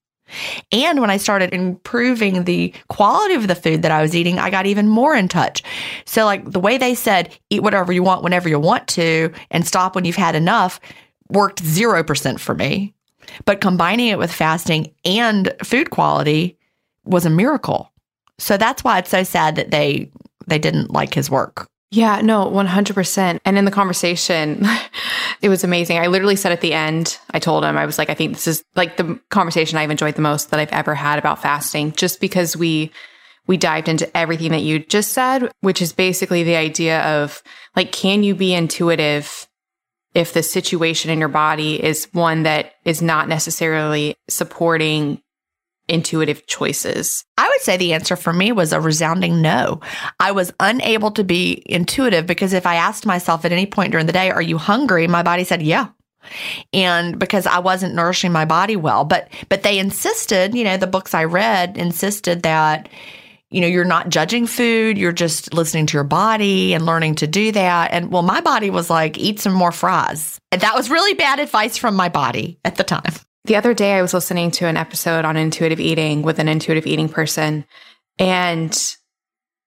[0.72, 4.50] And when I started improving the quality of the food that I was eating, I
[4.50, 5.62] got even more in touch.
[6.04, 9.66] So, like the way they said, eat whatever you want whenever you want to and
[9.66, 10.80] stop when you've had enough
[11.30, 12.94] worked 0% for me.
[13.44, 16.58] But combining it with fasting and food quality
[17.04, 17.92] was a miracle.
[18.38, 20.10] So that's why it's so sad that they
[20.46, 21.68] they didn't like his work.
[21.92, 23.40] Yeah, no, 100%.
[23.44, 24.64] And in the conversation,
[25.42, 25.98] it was amazing.
[25.98, 28.46] I literally said at the end, I told him, I was like, I think this
[28.46, 32.20] is like the conversation I've enjoyed the most that I've ever had about fasting, just
[32.20, 32.92] because we,
[33.48, 37.42] we dived into everything that you just said, which is basically the idea of
[37.74, 39.48] like, can you be intuitive
[40.14, 45.20] if the situation in your body is one that is not necessarily supporting
[45.90, 47.24] intuitive choices?
[47.36, 49.80] I would say the answer for me was a resounding no.
[50.18, 54.06] I was unable to be intuitive because if I asked myself at any point during
[54.06, 55.06] the day, Are you hungry?
[55.06, 55.88] my body said, Yeah.
[56.72, 59.04] And because I wasn't nourishing my body well.
[59.04, 62.88] But but they insisted, you know, the books I read insisted that
[63.50, 67.26] you know, you're not judging food, you're just listening to your body and learning to
[67.26, 67.90] do that.
[67.92, 70.38] And well, my body was like, eat some more fries.
[70.52, 73.12] And that was really bad advice from my body at the time.
[73.44, 76.86] The other day, I was listening to an episode on intuitive eating with an intuitive
[76.86, 77.64] eating person,
[78.18, 78.96] and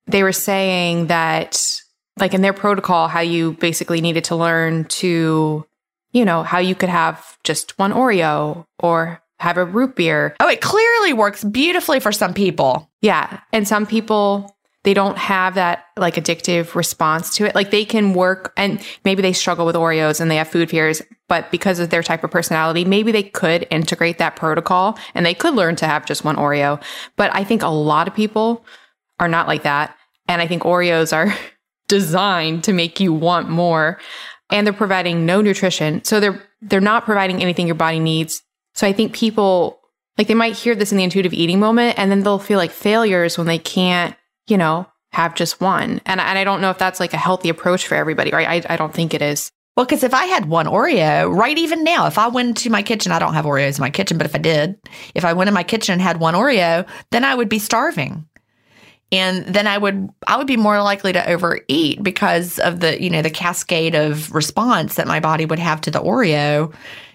[0.05, 1.82] they were saying that,
[2.19, 5.65] like in their protocol, how you basically needed to learn to,
[6.11, 10.36] you know, how you could have just one Oreo or have a root beer.
[10.39, 12.89] Oh, it clearly works beautifully for some people.
[13.01, 13.39] Yeah.
[13.51, 17.56] And some people they don't have that like addictive response to it.
[17.56, 21.02] Like they can work and maybe they struggle with Oreos and they have food fears,
[21.30, 25.34] but because of their type of personality, maybe they could integrate that protocol and they
[25.34, 26.82] could learn to have just one Oreo.
[27.16, 28.66] But I think a lot of people
[29.20, 29.96] are not like that.
[30.28, 31.34] And I think Oreos are
[31.88, 34.00] designed to make you want more
[34.50, 36.04] and they're providing no nutrition.
[36.04, 38.42] So they're they're not providing anything your body needs.
[38.74, 39.80] So I think people
[40.18, 42.72] like they might hear this in the intuitive eating moment and then they'll feel like
[42.72, 44.16] failures when they can't
[44.48, 46.02] you know, have just one.
[46.06, 48.66] And, and I don't know if that's like a healthy approach for everybody, right?
[48.66, 49.52] I, I don't think it is.
[49.76, 52.84] Well, because if I had one Oreo, right even now, if I went to my
[52.84, 54.78] kitchen, I don't have Oreos in my kitchen, but if I did,
[55.16, 58.28] if I went in my kitchen and had one Oreo, then I would be starving.
[59.12, 63.10] And then I would I would be more likely to overeat because of the, you
[63.10, 66.74] know, the cascade of response that my body would have to the Oreo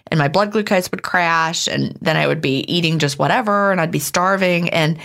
[0.09, 3.81] and my blood glucose would crash and then I would be eating just whatever and
[3.81, 4.99] I'd be starving and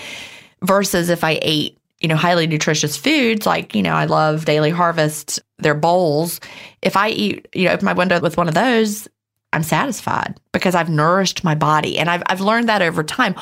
[0.61, 4.69] versus if I ate you know, highly nutritious foods, like, you know, I love Daily
[4.69, 6.41] Harvest, their bowls.
[6.81, 9.07] If I eat, you know, open my window with one of those,
[9.53, 11.97] I'm satisfied because I've nourished my body.
[11.97, 13.35] And I've, I've learned that over time.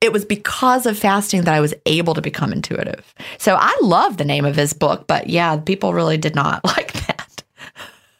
[0.00, 3.14] It was because of fasting that I was able to become intuitive.
[3.38, 6.92] So I love the name of his book, but yeah, people really did not like
[7.06, 7.42] that.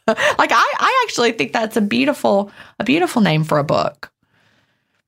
[0.06, 4.12] like I, I actually think that's a beautiful, a beautiful name for a book.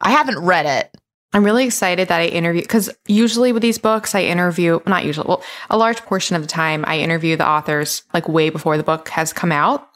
[0.01, 1.01] I haven't read it,
[1.35, 5.27] I'm really excited that I interview because usually with these books, I interview, not usually,
[5.27, 8.85] well, a large portion of the time, I interview the authors like way before the
[8.85, 9.89] book has come out.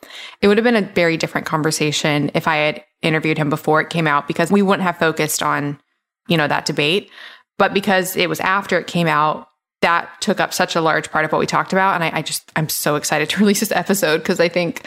[0.43, 3.89] It would have been a very different conversation if I had interviewed him before it
[3.89, 5.80] came out because we wouldn't have focused on,
[6.26, 7.09] you know, that debate.
[7.57, 9.47] But because it was after it came out,
[9.80, 11.95] that took up such a large part of what we talked about.
[11.95, 14.84] And I, I just, I'm so excited to release this episode because I think,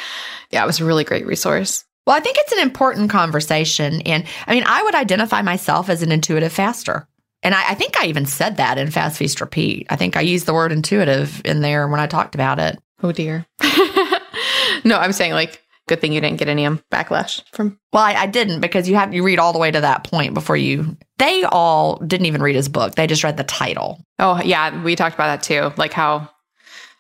[0.49, 1.85] yeah, it was a really great resource.
[2.05, 4.01] Well, I think it's an important conversation.
[4.01, 7.07] And I mean, I would identify myself as an intuitive faster.
[7.43, 9.87] And I, I, think I even said that in Fast Feast Repeat.
[9.89, 12.79] I think I used the word intuitive in there when I talked about it.
[13.01, 13.45] Oh, dear.
[14.83, 17.79] no, I'm saying like, good thing you didn't get any um, backlash from.
[17.91, 20.33] Well, I, I didn't because you have you read all the way to that point
[20.33, 20.95] before you.
[21.17, 22.95] They all didn't even read his book.
[22.95, 23.99] They just read the title.
[24.19, 24.83] Oh, yeah.
[24.83, 25.73] We talked about that too.
[25.77, 26.29] Like how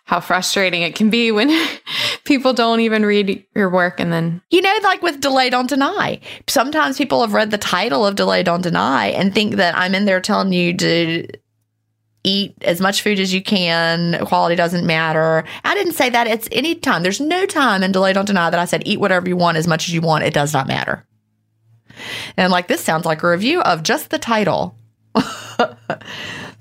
[0.05, 1.49] how frustrating it can be when
[2.25, 6.19] people don't even read your work and then you know like with delay don't deny.
[6.47, 10.05] Sometimes people have read the title of delay don't deny and think that i'm in
[10.05, 11.27] there telling you to
[12.23, 14.23] eat as much food as you can.
[14.25, 15.43] Quality doesn't matter.
[15.63, 16.27] I didn't say that.
[16.27, 17.01] It's any time.
[17.01, 19.67] There's no time in delay don't deny that i said eat whatever you want as
[19.67, 20.23] much as you want.
[20.23, 21.05] It does not matter.
[22.37, 24.75] And like this sounds like a review of just the title.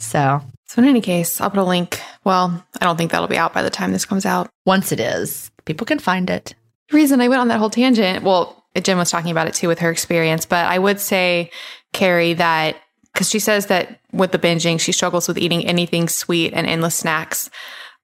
[0.00, 2.00] So so, in any case, I'll put a link.
[2.22, 4.48] Well, I don't think that'll be out by the time this comes out.
[4.64, 6.54] Once it is, people can find it.
[6.90, 9.66] The reason I went on that whole tangent, well, Gin was talking about it too
[9.66, 11.50] with her experience, but I would say,
[11.92, 12.76] Carrie, that
[13.12, 16.94] because she says that with the binging, she struggles with eating anything sweet and endless
[16.94, 17.50] snacks.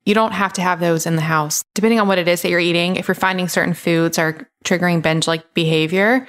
[0.05, 1.63] You don't have to have those in the house.
[1.77, 5.03] Depending on what it is that you're eating, if you're finding certain foods are triggering
[5.03, 6.27] binge like behavior,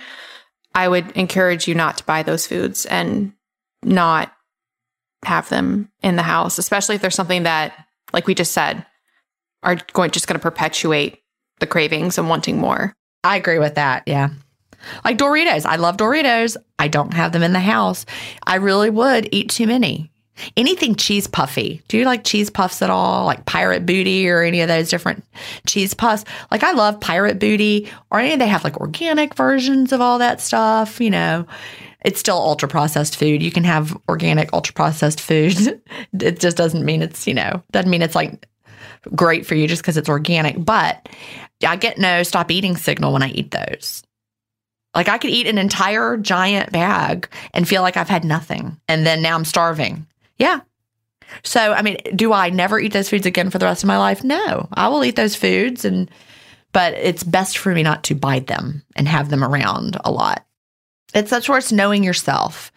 [0.75, 3.33] I would encourage you not to buy those foods and
[3.81, 4.31] not
[5.25, 7.73] have them in the house, especially if there's something that,
[8.13, 8.85] like we just said,
[9.63, 11.21] are going just going to perpetuate
[11.59, 12.93] the cravings and wanting more.
[13.23, 14.03] I agree with that.
[14.05, 14.29] Yeah.
[15.03, 15.65] Like Doritos.
[15.65, 16.55] I love Doritos.
[16.77, 18.05] I don't have them in the house.
[18.45, 20.11] I really would eat too many.
[20.55, 21.81] Anything cheese puffy.
[21.87, 23.25] Do you like cheese puffs at all?
[23.25, 25.25] Like pirate booty or any of those different
[25.65, 26.25] cheese puffs?
[26.51, 30.39] Like I love pirate booty or any they have like organic versions of all that
[30.39, 31.47] stuff, you know
[32.03, 33.41] it's still ultra processed food.
[33.41, 35.81] You can have organic ultra processed food.
[36.21, 38.47] it just doesn't mean it's, you know, doesn't mean it's like
[39.15, 40.63] great for you just because it's organic.
[40.63, 41.09] But
[41.65, 44.03] I get no stop eating signal when I eat those.
[44.95, 48.79] Like I could eat an entire giant bag and feel like I've had nothing.
[48.87, 50.07] And then now I'm starving.
[50.37, 50.61] Yeah.
[51.43, 53.97] So, I mean, do I never eat those foods again for the rest of my
[53.97, 54.23] life?
[54.23, 54.67] No.
[54.73, 56.09] I will eat those foods and
[56.73, 60.45] but it's best for me not to buy them and have them around a lot.
[61.13, 62.71] It's such where it's knowing yourself.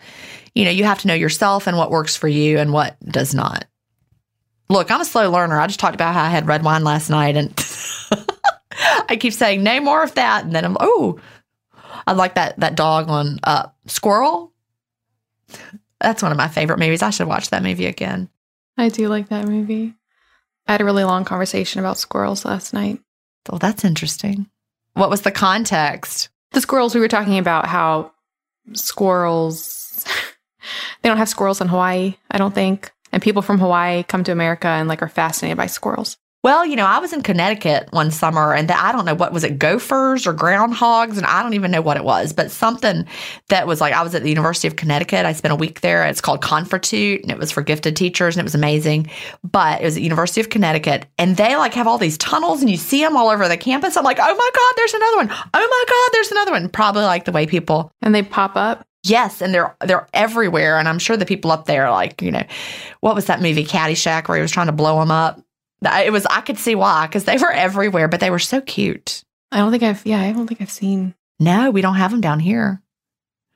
[0.55, 3.35] You know, you have to know yourself and what works for you and what does
[3.35, 3.67] not.
[4.69, 5.59] Look, I'm a slow learner.
[5.59, 7.53] I just talked about how I had red wine last night and
[9.09, 10.45] I keep saying, no more of that.
[10.45, 11.21] And then I'm, oh,
[12.07, 14.53] I like that that dog on uh, Squirrel.
[16.01, 17.03] That's one of my favorite movies.
[17.03, 18.29] I should watch that movie again.
[18.79, 19.95] I do like that movie.
[20.67, 23.01] I had a really long conversation about squirrels last night.
[23.49, 24.49] Well, that's interesting.
[24.95, 26.31] What was the context?
[26.53, 28.13] The squirrels, we were talking about how
[28.75, 30.05] squirrels.
[31.03, 32.93] they don't have squirrels in Hawaii, I don't think.
[33.13, 36.17] And people from Hawaii come to America and like are fascinated by squirrels.
[36.43, 39.45] Well, you know, I was in Connecticut one summer and I don't know what was
[39.45, 43.05] it, gophers or groundhogs, and I don't even know what it was, but something
[43.49, 45.27] that was like I was at the University of Connecticut.
[45.27, 46.07] I spent a week there.
[46.07, 49.11] It's called Confratute, and it was for gifted teachers, and it was amazing.
[49.45, 52.63] But it was at the University of Connecticut, and they like have all these tunnels,
[52.63, 53.99] and you see them all over the campus.
[53.99, 55.31] I'm like, oh my god, there's another one.
[55.31, 56.71] Oh my god, there's another one.
[56.71, 58.87] Probably like the way people and they pop up.
[59.03, 62.45] Yes, and they're they're everywhere, and I'm sure the people up there, like you know,
[63.01, 65.39] what was that movie Caddyshack, where he was trying to blow them up?
[65.83, 69.25] It was I could see why because they were everywhere, but they were so cute.
[69.53, 71.15] I don't think I've yeah, I don't think I've seen.
[71.39, 72.83] No, we don't have them down here.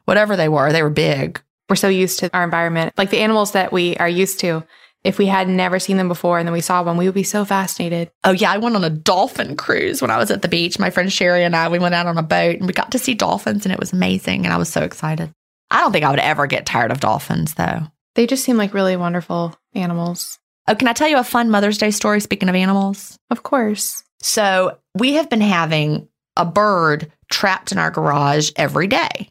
[0.07, 1.41] Whatever they were, they were big.
[1.69, 4.65] We're so used to our environment, like the animals that we are used to.
[5.03, 7.23] If we had never seen them before and then we saw one, we would be
[7.23, 8.11] so fascinated.
[8.25, 10.79] Oh yeah, I went on a dolphin cruise when I was at the beach.
[10.79, 12.99] My friend Sheri and I, we went out on a boat and we got to
[12.99, 15.31] see dolphins and it was amazing and I was so excited.
[15.71, 17.83] I don't think I would ever get tired of dolphins though.
[18.15, 20.39] They just seem like really wonderful animals.
[20.67, 23.19] Oh, can I tell you a fun Mother's Day story speaking of animals?
[23.31, 24.03] Of course.
[24.21, 29.31] So, we have been having a bird trapped in our garage every day.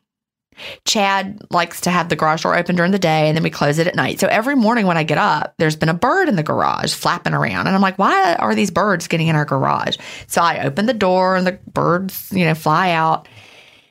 [0.86, 3.80] Chad likes to have the garage door open during the day and then we close
[3.80, 4.20] it at night.
[4.20, 7.34] So every morning when I get up, there's been a bird in the garage flapping
[7.34, 7.68] around.
[7.68, 9.98] And I'm like, why are these birds getting in our garage?
[10.28, 13.28] So I open the door and the birds, you know, fly out.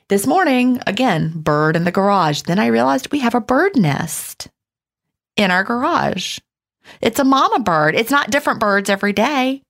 [0.09, 2.43] This morning, again, bird in the garage.
[2.43, 4.47] Then I realized we have a bird nest
[5.35, 6.39] in our garage.
[7.01, 7.95] It's a mama bird.
[7.95, 9.61] It's not different birds every day.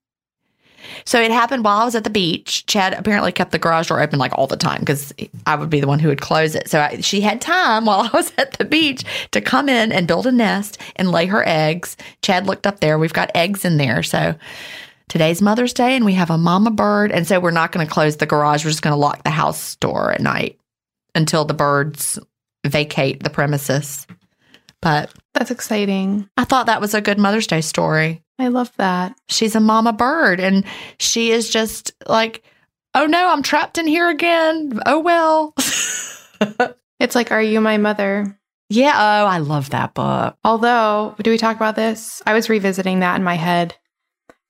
[1.05, 2.65] So it happened while I was at the beach.
[2.65, 5.13] Chad apparently kept the garage door open like all the time because
[5.45, 6.69] I would be the one who would close it.
[6.69, 10.07] So I, she had time while I was at the beach to come in and
[10.07, 11.97] build a nest and lay her eggs.
[12.21, 12.97] Chad looked up there.
[12.99, 14.03] We've got eggs in there.
[14.03, 14.35] So
[15.07, 17.11] today's Mother's Day and we have a mama bird.
[17.11, 18.63] And so we're not going to close the garage.
[18.63, 20.59] We're just going to lock the house door at night
[21.15, 22.19] until the birds
[22.65, 24.07] vacate the premises.
[24.83, 26.29] But That's exciting.
[26.37, 28.21] I thought that was a good Mother's Day story.
[28.37, 29.15] I love that.
[29.29, 30.65] She's a mama bird and
[30.99, 32.43] she is just like,
[32.93, 34.79] oh no, I'm trapped in here again.
[34.85, 35.53] Oh well.
[36.99, 38.39] It's like, Are You My Mother?
[38.69, 38.93] yeah.
[38.95, 40.37] Oh, I love that book.
[40.45, 42.21] Although, do we talk about this?
[42.25, 43.75] I was revisiting that in my head.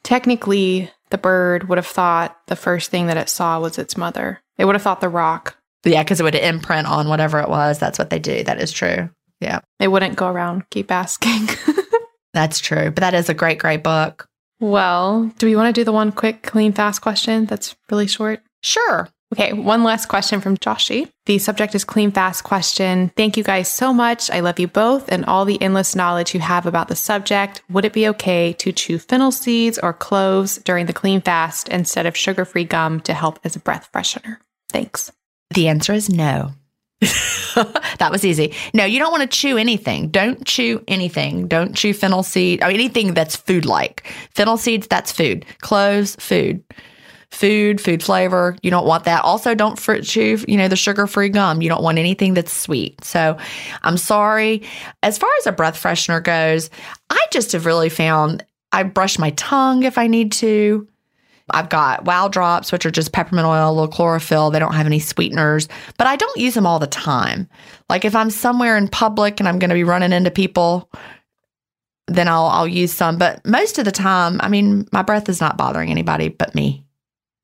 [0.04, 4.40] Technically, the bird would have thought the first thing that it saw was its mother.
[4.58, 5.58] It would have thought the rock.
[5.84, 7.80] Yeah, because it would imprint on whatever it was.
[7.80, 8.44] That's what they do.
[8.44, 9.10] That is true.
[9.44, 11.50] Yeah, It wouldn't go around, keep asking.
[12.34, 12.86] that's true.
[12.91, 14.28] But that is a great, great book.
[14.60, 18.41] well, do we want to do the one quick, clean, fast question that's really short?
[18.64, 19.10] Sure.
[19.34, 21.10] Okay, one last question from Joshi.
[21.26, 23.12] The subject is clean, fast question.
[23.18, 24.30] Thank you guys so much.
[24.30, 27.64] I love you both and all the endless knowledge you have about the subject.
[27.72, 32.06] Would it be okay to chew fennel seeds or cloves during the clean fast instead
[32.06, 34.38] of sugar free gum to help as a breath freshener?
[34.70, 35.12] Thanks.
[35.50, 36.52] The answer is no.
[37.99, 38.54] that was easy.
[38.74, 40.10] No, you don't want to chew anything.
[40.10, 41.47] Don't chew anything.
[41.47, 44.12] Don't chew fennel seed or anything that's food like.
[44.32, 45.45] Fennel seeds, that's food.
[45.62, 46.64] Cloves, food.
[47.32, 48.56] Food, food flavor.
[48.62, 49.24] You don't want that.
[49.24, 51.64] Also, don't chew, you know, the sugar free gum.
[51.64, 53.04] You don't want anything that's sweet.
[53.04, 53.38] So
[53.82, 54.62] I'm sorry.
[55.01, 56.70] As far as a breath freshener goes,
[57.10, 60.88] I just have really found I brush my tongue if I need to.
[61.50, 64.50] I've got wow drops, which are just peppermint oil, a little chlorophyll.
[64.50, 65.68] They don't have any sweeteners,
[65.98, 67.50] but I don't use them all the time.
[67.89, 70.89] Like if I'm somewhere in public and I'm going to be running into people,
[72.08, 73.18] then I'll I'll use some.
[73.18, 76.86] But most of the time, I mean, my breath is not bothering anybody but me.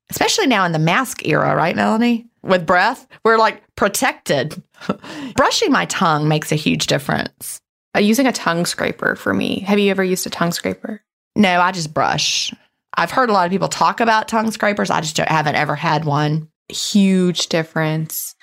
[0.10, 2.26] Especially now in the mask era, right, Melanie?
[2.42, 4.62] With breath, we're like protected.
[5.36, 7.60] Brushing my tongue makes a huge difference.
[7.96, 9.60] Uh, using a tongue scraper for me.
[9.62, 11.02] Have you ever used a tongue scraper?
[11.36, 12.54] No, I just brush.
[12.96, 14.90] I've heard a lot of people talk about tongue scrapers.
[14.90, 16.50] I just don't, haven't ever had one.
[16.70, 18.36] Huge difference.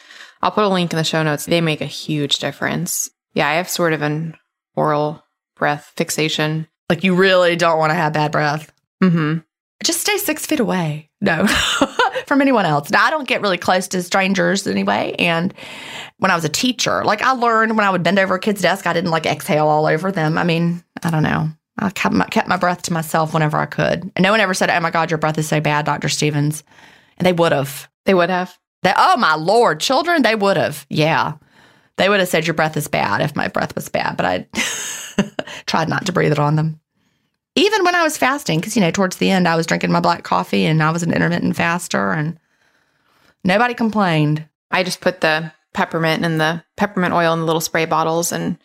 [0.43, 1.47] I'll put a link in the show notes.
[1.47, 3.11] They make a huge difference.
[3.35, 4.37] Yeah, I have sort of an
[4.75, 5.23] oral
[5.57, 6.69] breath fixation.
[6.89, 8.73] Like you really don't want to have bad breath.
[9.03, 9.39] Mm-hmm.
[9.85, 11.11] Just stay six feet away.
[11.21, 11.47] No,
[12.27, 12.91] from anyone else.
[12.91, 15.15] Now, I don't get really close to strangers anyway.
[15.19, 15.53] And
[16.19, 18.63] when I was a teacher, like I learned when I would bend over a kid's
[18.63, 20.39] desk, I didn't like exhale all over them.
[20.39, 21.51] I mean, I don't know.
[21.79, 24.11] I kept my, kept my breath to myself whenever I could.
[24.17, 26.09] And no one ever said, Oh my God, your breath is so bad, Dr.
[26.09, 26.65] Stephens.
[27.19, 27.89] And they would have.
[28.05, 28.59] They would have.
[28.83, 30.87] They, oh my Lord, children, they would have.
[30.89, 31.35] Yeah.
[31.97, 34.47] They would have said your breath is bad if my breath was bad, but I
[35.67, 36.81] tried not to breathe it on them.
[37.55, 40.01] Even when I was fasting, because, you know, towards the end, I was drinking my
[40.01, 42.39] black coffee and I was an intermittent faster and
[43.45, 44.47] nobody complained.
[44.71, 48.59] I just put the peppermint and the peppermint oil in the little spray bottles and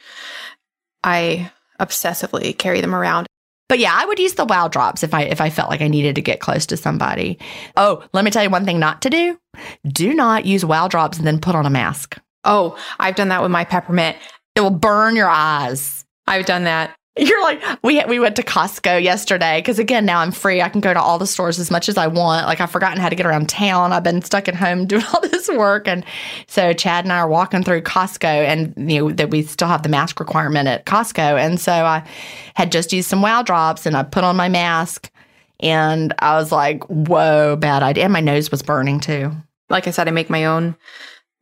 [1.03, 1.51] I
[1.82, 3.28] obsessively carry them around.
[3.68, 5.88] But yeah, I would use the wow drops if I if I felt like I
[5.88, 7.40] needed to get close to somebody.
[7.78, 9.40] Oh, let me tell you one thing not to do.
[9.88, 12.18] Do not use wow drops and then put on a mask.
[12.44, 14.18] Oh, I've done that with my peppermint.
[14.56, 16.04] It will burn your eyes.
[16.28, 16.96] I've done that.
[17.20, 20.62] You're like we we went to Costco yesterday because again now I'm free.
[20.62, 22.47] I can go to all the stores as much as I want.
[22.47, 23.91] Like I've forgotten how to get around town.
[23.91, 26.05] I've been stuck at home doing all this work, and
[26.47, 29.84] so Chad and I are walking through Costco, and you know that we still have
[29.84, 32.07] the mask requirement at Costco, and so I
[32.53, 35.12] had just used some Wow drops, and I put on my mask,
[35.59, 39.34] and I was like, "Whoa, bad idea!" And my nose was burning too.
[39.70, 40.78] Like I said, I make my own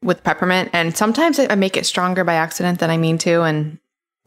[0.01, 3.43] with peppermint, and sometimes I make it stronger by accident than I mean to.
[3.43, 3.77] And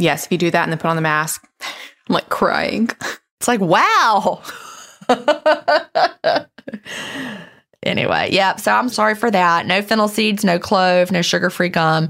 [0.02, 1.46] yes, if you do that and then put on the mask,
[2.08, 2.90] I'm like crying.
[3.42, 4.40] It's like, wow.
[7.82, 8.54] anyway, yeah.
[8.54, 9.66] So I'm sorry for that.
[9.66, 12.08] No fennel seeds, no clove, no sugar free gum.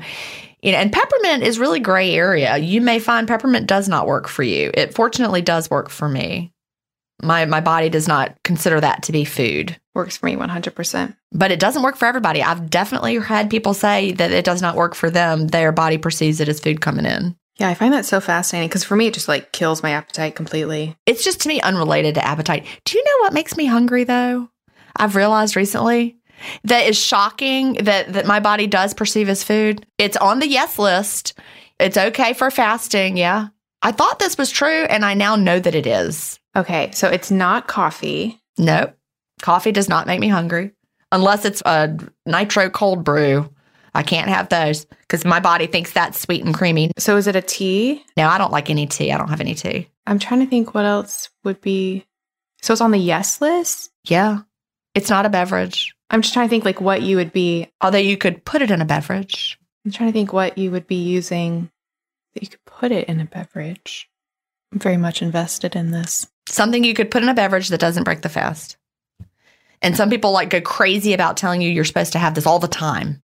[0.61, 2.59] You know, and peppermint is really gray area.
[2.59, 4.70] You may find peppermint does not work for you.
[4.74, 6.53] It fortunately does work for me.
[7.22, 9.80] My my body does not consider that to be food.
[9.95, 11.16] Works for me 100%.
[11.32, 12.43] But it doesn't work for everybody.
[12.43, 15.49] I've definitely had people say that it does not work for them.
[15.49, 17.36] Their body perceives it as food coming in.
[17.59, 20.35] Yeah, I find that so fascinating because for me, it just like kills my appetite
[20.35, 20.97] completely.
[21.07, 22.67] It's just to me unrelated to appetite.
[22.85, 24.49] Do you know what makes me hungry though?
[24.97, 26.17] I've realized recently
[26.65, 29.87] that is shocking that, that my body does perceive as food.
[29.99, 31.39] It's on the yes list.
[31.79, 33.17] It's okay for fasting.
[33.17, 33.49] Yeah.
[33.83, 36.39] I thought this was true and I now know that it is.
[36.55, 38.41] Okay, so it's not coffee.
[38.59, 38.95] Nope.
[39.41, 40.73] Coffee does not make me hungry
[41.11, 41.97] unless it's a
[42.27, 43.53] nitro cold brew.
[43.95, 46.90] I can't have those because my body thinks that's sweet and creamy.
[46.99, 48.05] So is it a tea?
[48.16, 49.12] No, I don't like any tea.
[49.12, 49.88] I don't have any tea.
[50.07, 52.07] I'm trying to think what else would be.
[52.62, 53.90] So it's on the yes list?
[54.05, 54.40] Yeah.
[54.95, 55.95] It's not a beverage.
[56.11, 57.68] I'm just trying to think like what you would be.
[57.80, 59.59] Although you could put it in a beverage.
[59.84, 61.70] I'm trying to think what you would be using
[62.34, 64.09] that you could put it in a beverage.
[64.72, 66.26] I'm very much invested in this.
[66.49, 68.76] Something you could put in a beverage that doesn't break the fast.
[69.80, 72.59] And some people like go crazy about telling you you're supposed to have this all
[72.59, 73.22] the time,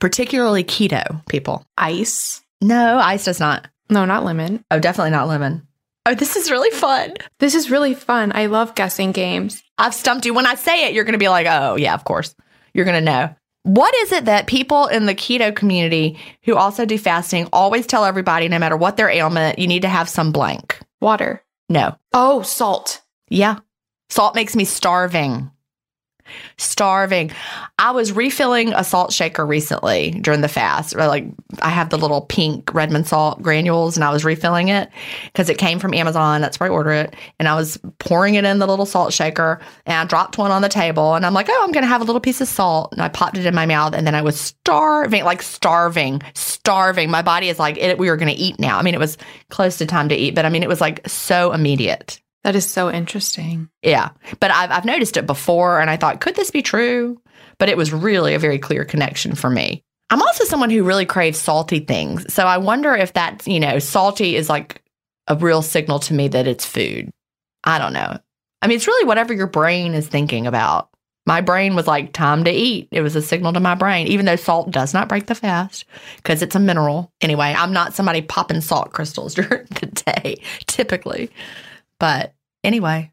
[0.00, 1.64] particularly keto people.
[1.78, 2.42] Ice?
[2.60, 3.68] No, ice does not.
[3.90, 4.64] No, not lemon.
[4.70, 5.66] Oh, definitely not lemon.
[6.06, 7.14] Oh, this is really fun.
[7.38, 8.32] This is really fun.
[8.34, 9.62] I love guessing games.
[9.78, 10.34] I've stumped you.
[10.34, 12.34] When I say it, you're going to be like, oh, yeah, of course.
[12.74, 13.34] You're going to know.
[13.62, 18.04] What is it that people in the keto community who also do fasting always tell
[18.04, 20.78] everybody, no matter what their ailment, you need to have some blank?
[21.00, 21.42] Water.
[21.70, 21.96] No.
[22.12, 23.00] Oh, salt.
[23.30, 23.60] Yeah.
[24.10, 25.50] Salt makes me starving.
[26.56, 27.30] Starving.
[27.78, 30.94] I was refilling a salt shaker recently during the fast.
[30.96, 31.26] Like
[31.60, 34.88] I have the little pink Redmond salt granules and I was refilling it
[35.26, 36.40] because it came from Amazon.
[36.40, 37.14] That's where I order it.
[37.38, 40.62] And I was pouring it in the little salt shaker and I dropped one on
[40.62, 42.92] the table and I'm like, oh, I'm going to have a little piece of salt.
[42.92, 47.10] And I popped it in my mouth and then I was starving, like starving, starving.
[47.10, 48.78] My body is like, it, we were going to eat now.
[48.78, 49.18] I mean, it was
[49.50, 52.20] close to time to eat, but I mean, it was like so immediate.
[52.44, 53.70] That is so interesting.
[53.82, 54.10] Yeah.
[54.38, 57.20] But I've, I've noticed it before and I thought, could this be true?
[57.58, 59.82] But it was really a very clear connection for me.
[60.10, 62.32] I'm also someone who really craves salty things.
[62.32, 64.82] So I wonder if that's, you know, salty is like
[65.26, 67.10] a real signal to me that it's food.
[67.64, 68.18] I don't know.
[68.60, 70.90] I mean, it's really whatever your brain is thinking about.
[71.26, 72.88] My brain was like, time to eat.
[72.90, 75.86] It was a signal to my brain, even though salt does not break the fast
[76.16, 77.10] because it's a mineral.
[77.22, 81.30] Anyway, I'm not somebody popping salt crystals during the day, typically.
[82.04, 83.12] But anyway,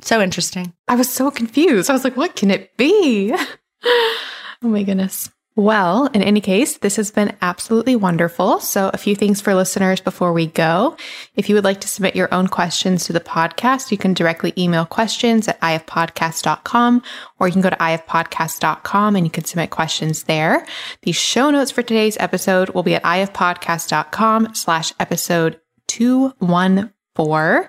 [0.00, 0.72] so interesting.
[0.88, 1.90] I was so confused.
[1.90, 3.34] I was like, what can it be?
[3.84, 4.18] oh
[4.62, 5.28] my goodness.
[5.56, 8.60] Well, in any case, this has been absolutely wonderful.
[8.60, 10.96] So, a few things for listeners before we go.
[11.36, 14.54] If you would like to submit your own questions to the podcast, you can directly
[14.56, 17.02] email questions at ifpodcast.com
[17.38, 20.64] or you can go to ifpodcast.com and you can submit questions there.
[21.02, 27.68] The show notes for today's episode will be at ifpodcast.com slash episode 214.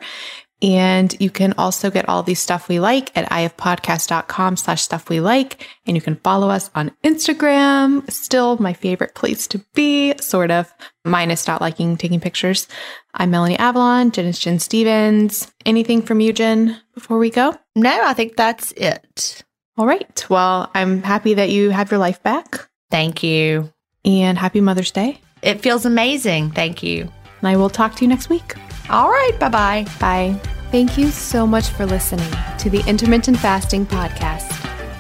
[0.62, 5.20] And you can also get all the stuff we like at ifpodcast.com slash stuff we
[5.20, 5.68] like.
[5.86, 8.10] And you can follow us on Instagram.
[8.10, 12.68] Still my favorite place to be, sort of, minus not liking taking pictures.
[13.14, 15.51] I'm Melanie Avalon, Gin is Gin Stephens.
[15.66, 17.56] Anything from you, Gin, before we go?
[17.76, 19.43] No, I think that's it.
[19.78, 20.26] All right.
[20.30, 22.70] Well, I'm happy that you have your life back.
[22.91, 23.72] Thank you.
[24.06, 25.20] And happy Mother's Day.
[25.41, 26.51] It feels amazing.
[26.51, 27.12] Thank you.
[27.39, 28.56] And I will talk to you next week.
[28.90, 29.32] All right.
[29.40, 29.86] Bye bye.
[30.00, 30.40] Bye.
[30.72, 32.30] Thank you so much for listening
[32.60, 34.50] to the Intermittent Fasting Podcast.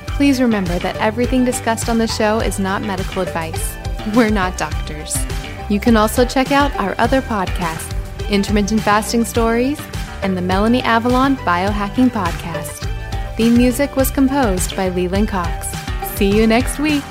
[0.07, 3.75] Please remember that everything discussed on the show is not medical advice.
[4.15, 5.15] We're not doctors.
[5.69, 7.91] You can also check out our other podcasts,
[8.29, 9.81] Intermittent Fasting Stories
[10.21, 12.87] and the Melanie Avalon Biohacking Podcast.
[13.35, 15.67] The music was composed by Leland Cox.
[16.17, 17.03] See you next week.